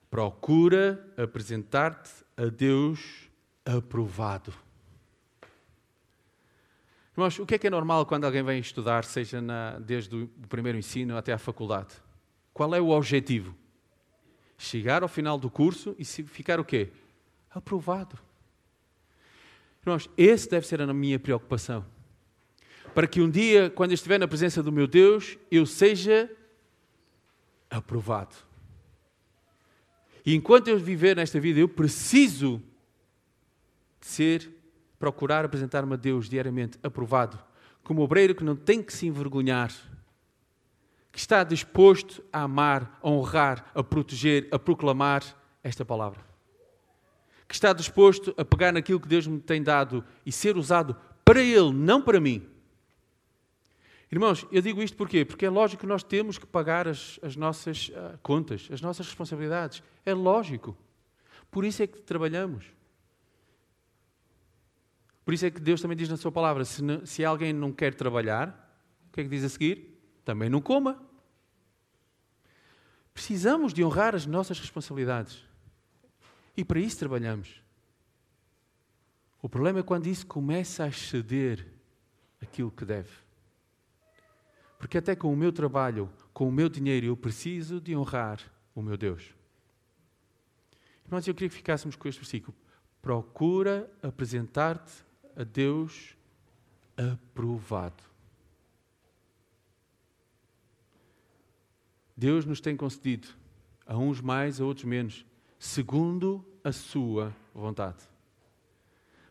Procura 0.07 1.03
apresentar-te 1.17 2.11
a 2.37 2.45
Deus 2.45 3.27
aprovado. 3.65 4.53
Irmãos, 7.17 7.39
o 7.39 7.45
que 7.47 7.55
é 7.55 7.57
que 7.57 7.65
é 7.65 7.71
normal 7.71 8.05
quando 8.05 8.25
alguém 8.25 8.43
vem 8.43 8.59
estudar, 8.59 9.03
seja 9.03 9.41
na, 9.41 9.79
desde 9.79 10.15
o 10.15 10.27
primeiro 10.47 10.77
ensino 10.77 11.17
até 11.17 11.33
à 11.33 11.39
faculdade? 11.39 11.95
Qual 12.53 12.73
é 12.75 12.81
o 12.81 12.89
objetivo? 12.89 13.55
Chegar 14.57 15.03
ao 15.03 15.09
final 15.09 15.37
do 15.37 15.49
curso 15.49 15.95
e 15.97 16.05
ficar 16.05 16.59
o 16.59 16.65
quê? 16.65 16.89
Aprovado. 17.49 18.17
Irmãos, 19.81 20.09
esse 20.15 20.49
deve 20.49 20.67
ser 20.67 20.81
a 20.81 20.93
minha 20.93 21.17
preocupação. 21.17 21.85
Para 22.93 23.07
que 23.07 23.21
um 23.21 23.29
dia, 23.29 23.69
quando 23.69 23.93
estiver 23.93 24.19
na 24.19 24.27
presença 24.27 24.61
do 24.61 24.71
meu 24.71 24.85
Deus, 24.85 25.37
eu 25.49 25.65
seja 25.65 26.29
aprovado. 27.69 28.35
E 30.25 30.35
enquanto 30.35 30.67
eu 30.67 30.77
viver 30.77 31.15
nesta 31.15 31.39
vida, 31.39 31.59
eu 31.59 31.67
preciso 31.67 32.61
ser 33.99 34.51
procurar 34.99 35.43
apresentar-me 35.45 35.93
a 35.93 35.97
Deus 35.97 36.29
diariamente 36.29 36.77
aprovado, 36.83 37.39
como 37.83 38.03
obreiro 38.03 38.35
que 38.35 38.43
não 38.43 38.55
tem 38.55 38.83
que 38.83 38.93
se 38.93 39.07
envergonhar, 39.07 39.73
que 41.11 41.19
está 41.19 41.43
disposto 41.43 42.23
a 42.31 42.43
amar, 42.43 42.99
a 43.01 43.09
honrar, 43.09 43.69
a 43.75 43.83
proteger, 43.83 44.47
a 44.51 44.57
proclamar 44.57 45.23
esta 45.63 45.83
palavra. 45.83 46.21
Que 47.47 47.53
está 47.53 47.73
disposto 47.73 48.33
a 48.37 48.45
pegar 48.45 48.71
naquilo 48.71 48.99
que 48.99 49.07
Deus 49.07 49.27
me 49.27 49.39
tem 49.39 49.61
dado 49.61 50.05
e 50.25 50.31
ser 50.31 50.55
usado 50.55 50.95
para 51.25 51.41
Ele, 51.41 51.73
não 51.73 52.01
para 52.01 52.19
mim. 52.19 52.47
Irmãos, 54.09 54.45
eu 54.51 54.61
digo 54.61 54.81
isto 54.81 54.97
porquê? 54.97 55.23
Porque 55.23 55.45
é 55.45 55.49
lógico 55.49 55.81
que 55.81 55.87
nós 55.87 56.03
temos 56.03 56.37
que 56.37 56.45
pagar 56.45 56.87
as, 56.87 57.19
as 57.21 57.35
nossas 57.35 57.89
uh, 57.89 58.17
contas, 58.21 58.67
as 58.71 58.81
nossas 58.81 59.05
responsabilidades. 59.07 59.83
É 60.05 60.13
lógico. 60.13 60.77
Por 61.49 61.65
isso 61.65 61.83
é 61.83 61.87
que 61.87 62.01
trabalhamos. 62.01 62.65
Por 65.23 65.33
isso 65.33 65.45
é 65.45 65.51
que 65.51 65.61
Deus 65.61 65.81
também 65.81 65.95
diz 65.95 66.09
na 66.09 66.17
Sua 66.17 66.31
palavra: 66.31 66.65
se, 66.65 66.81
se 67.05 67.23
alguém 67.23 67.53
não 67.53 67.71
quer 67.71 67.93
trabalhar, 67.93 68.49
o 69.09 69.13
que 69.13 69.21
é 69.21 69.23
que 69.23 69.29
diz 69.29 69.43
a 69.43 69.49
seguir? 69.49 69.90
Também 70.23 70.49
não 70.49 70.61
coma. 70.61 71.01
Precisamos 73.13 73.73
de 73.73 73.83
honrar 73.83 74.15
as 74.15 74.25
nossas 74.25 74.59
responsabilidades. 74.59 75.43
E 76.55 76.63
para 76.63 76.79
isso 76.79 76.99
trabalhamos. 76.99 77.61
O 79.41 79.49
problema 79.49 79.79
é 79.79 79.83
quando 79.83 80.07
isso 80.07 80.25
começa 80.27 80.83
a 80.83 80.87
exceder 80.87 81.67
aquilo 82.41 82.71
que 82.71 82.85
deve. 82.85 83.11
Porque 84.77 84.97
até 84.97 85.15
com 85.15 85.31
o 85.31 85.37
meu 85.37 85.51
trabalho, 85.51 86.11
com 86.33 86.47
o 86.47 86.51
meu 86.51 86.69
dinheiro, 86.69 87.05
eu 87.05 87.17
preciso 87.17 87.79
de 87.79 87.95
honrar 87.95 88.39
o 88.73 88.81
meu 88.81 88.97
Deus. 88.97 89.33
Irmãos, 91.05 91.27
eu 91.27 91.33
queria 91.33 91.49
que 91.49 91.55
ficássemos 91.55 91.95
com 91.95 92.07
este 92.07 92.19
versículo. 92.19 92.55
Procura 93.01 93.91
apresentar-te 94.01 95.03
a 95.35 95.43
Deus 95.43 96.15
aprovado. 96.95 98.10
Deus 102.21 102.45
nos 102.45 102.61
tem 102.61 102.77
concedido, 102.77 103.27
a 103.83 103.97
uns 103.97 104.21
mais, 104.21 104.61
a 104.61 104.63
outros 104.63 104.85
menos, 104.85 105.25
segundo 105.57 106.45
a 106.63 106.71
sua 106.71 107.35
vontade. 107.51 108.07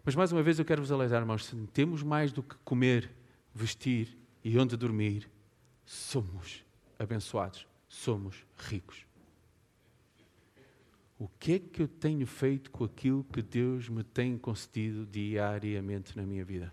Mas 0.05 0.17
mais 0.17 0.33
uma 0.33 0.43
vez 0.43 0.59
eu 0.59 0.65
quero 0.65 0.83
vos 0.83 0.91
alertar, 0.91 1.21
irmãos, 1.21 1.47
se 1.47 1.55
temos 1.69 2.03
mais 2.03 2.33
do 2.33 2.43
que 2.43 2.57
comer, 2.65 3.09
vestir 3.55 4.19
e 4.43 4.59
onde 4.59 4.77
dormir, 4.77 5.31
somos 5.87 6.65
abençoados 6.99 7.65
somos 7.89 8.45
ricos. 8.57 9.07
O 11.17 11.29
que 11.29 11.53
é 11.53 11.59
que 11.61 11.83
eu 11.83 11.89
tenho 11.89 12.27
feito 12.27 12.73
com 12.73 12.83
aquilo 12.83 13.23
que 13.25 13.41
Deus 13.41 13.89
me 13.89 14.03
tem 14.03 14.37
concedido 14.37 15.07
diariamente 15.07 16.17
na 16.17 16.25
minha 16.25 16.45
vida? 16.45 16.73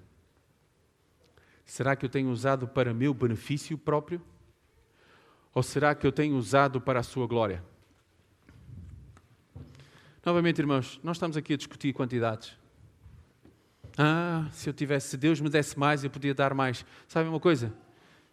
Será 1.64 1.96
que 1.96 2.04
eu 2.04 2.10
tenho 2.10 2.32
usado 2.32 2.68
para 2.68 2.92
meu 2.92 3.14
benefício 3.14 3.78
próprio? 3.78 4.20
Ou 5.54 5.64
será 5.64 5.96
que 5.96 6.06
eu 6.06 6.12
tenho 6.12 6.36
usado 6.36 6.80
para 6.80 7.00
a 7.00 7.04
sua 7.04 7.28
glória? 7.28 7.64
Novamente, 10.26 10.60
irmãos, 10.60 11.00
nós 11.04 11.16
estamos 11.16 11.38
aqui 11.38 11.54
a 11.54 11.58
discutir 11.58 11.94
quantidades. 11.94 12.58
Ah, 13.98 14.48
se 14.52 14.70
eu 14.70 14.74
tivesse, 14.74 15.10
se 15.10 15.18
Deus 15.18 15.40
me 15.40 15.50
desse 15.50 15.80
mais, 15.80 16.04
eu 16.04 16.10
podia 16.10 16.34
dar 16.34 16.54
mais. 16.54 16.86
Sabe 17.08 17.30
uma 17.30 17.40
coisa? 17.40 17.74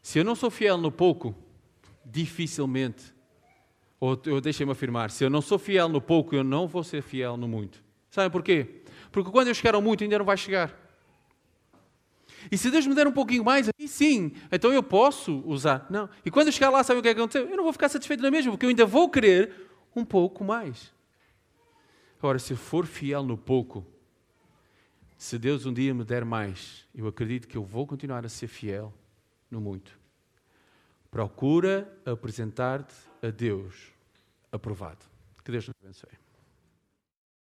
Se 0.02 0.18
eu 0.18 0.24
não 0.24 0.34
sou 0.34 0.50
fiel 0.50 0.76
no 0.76 0.92
pouco, 0.92 1.34
dificilmente, 2.04 3.14
ou, 3.98 4.20
ou 4.26 4.40
deixem-me 4.40 4.72
afirmar, 4.72 5.10
se 5.10 5.24
eu 5.24 5.30
não 5.30 5.40
sou 5.40 5.58
fiel 5.58 5.88
no 5.88 6.00
pouco, 6.00 6.34
eu 6.34 6.44
não 6.44 6.68
vou 6.68 6.84
ser 6.84 7.00
fiel 7.00 7.36
no 7.36 7.48
muito. 7.48 7.82
Sabem 8.10 8.30
porquê? 8.30 8.82
Porque 9.10 9.30
quando 9.30 9.48
eu 9.48 9.54
chegar 9.54 9.74
ao 9.74 9.80
muito, 9.80 10.04
ainda 10.04 10.18
não 10.18 10.26
vai 10.26 10.36
chegar. 10.36 10.83
E 12.50 12.58
se 12.58 12.70
Deus 12.70 12.86
me 12.86 12.94
der 12.94 13.06
um 13.06 13.12
pouquinho 13.12 13.44
mais, 13.44 13.68
aí 13.68 13.88
sim, 13.88 14.32
então 14.50 14.72
eu 14.72 14.82
posso 14.82 15.42
usar. 15.46 15.86
Não. 15.90 16.08
E 16.24 16.30
quando 16.30 16.48
eu 16.48 16.52
chegar 16.52 16.70
lá, 16.70 16.82
sabe 16.82 17.00
o 17.00 17.02
que 17.02 17.08
é 17.08 17.12
aconteceu? 17.12 17.48
Eu 17.48 17.56
não 17.56 17.64
vou 17.64 17.72
ficar 17.72 17.88
satisfeito 17.88 18.22
na 18.22 18.30
mesma, 18.30 18.52
porque 18.52 18.66
eu 18.66 18.70
ainda 18.70 18.86
vou 18.86 19.08
querer 19.08 19.52
um 19.94 20.04
pouco 20.04 20.44
mais. 20.44 20.92
Agora, 22.18 22.38
se 22.38 22.54
for 22.54 22.86
fiel 22.86 23.22
no 23.22 23.36
pouco, 23.36 23.86
se 25.16 25.38
Deus 25.38 25.66
um 25.66 25.72
dia 25.72 25.94
me 25.94 26.04
der 26.04 26.24
mais, 26.24 26.86
eu 26.94 27.06
acredito 27.06 27.46
que 27.46 27.56
eu 27.56 27.64
vou 27.64 27.86
continuar 27.86 28.24
a 28.24 28.28
ser 28.28 28.46
fiel 28.46 28.92
no 29.50 29.60
muito. 29.60 29.98
Procura 31.10 31.90
apresentar-te 32.04 32.94
a 33.22 33.30
Deus 33.30 33.92
aprovado. 34.50 35.04
Que 35.44 35.52
Deus 35.52 35.68
nos 35.68 35.76
abençoe. 35.82 36.23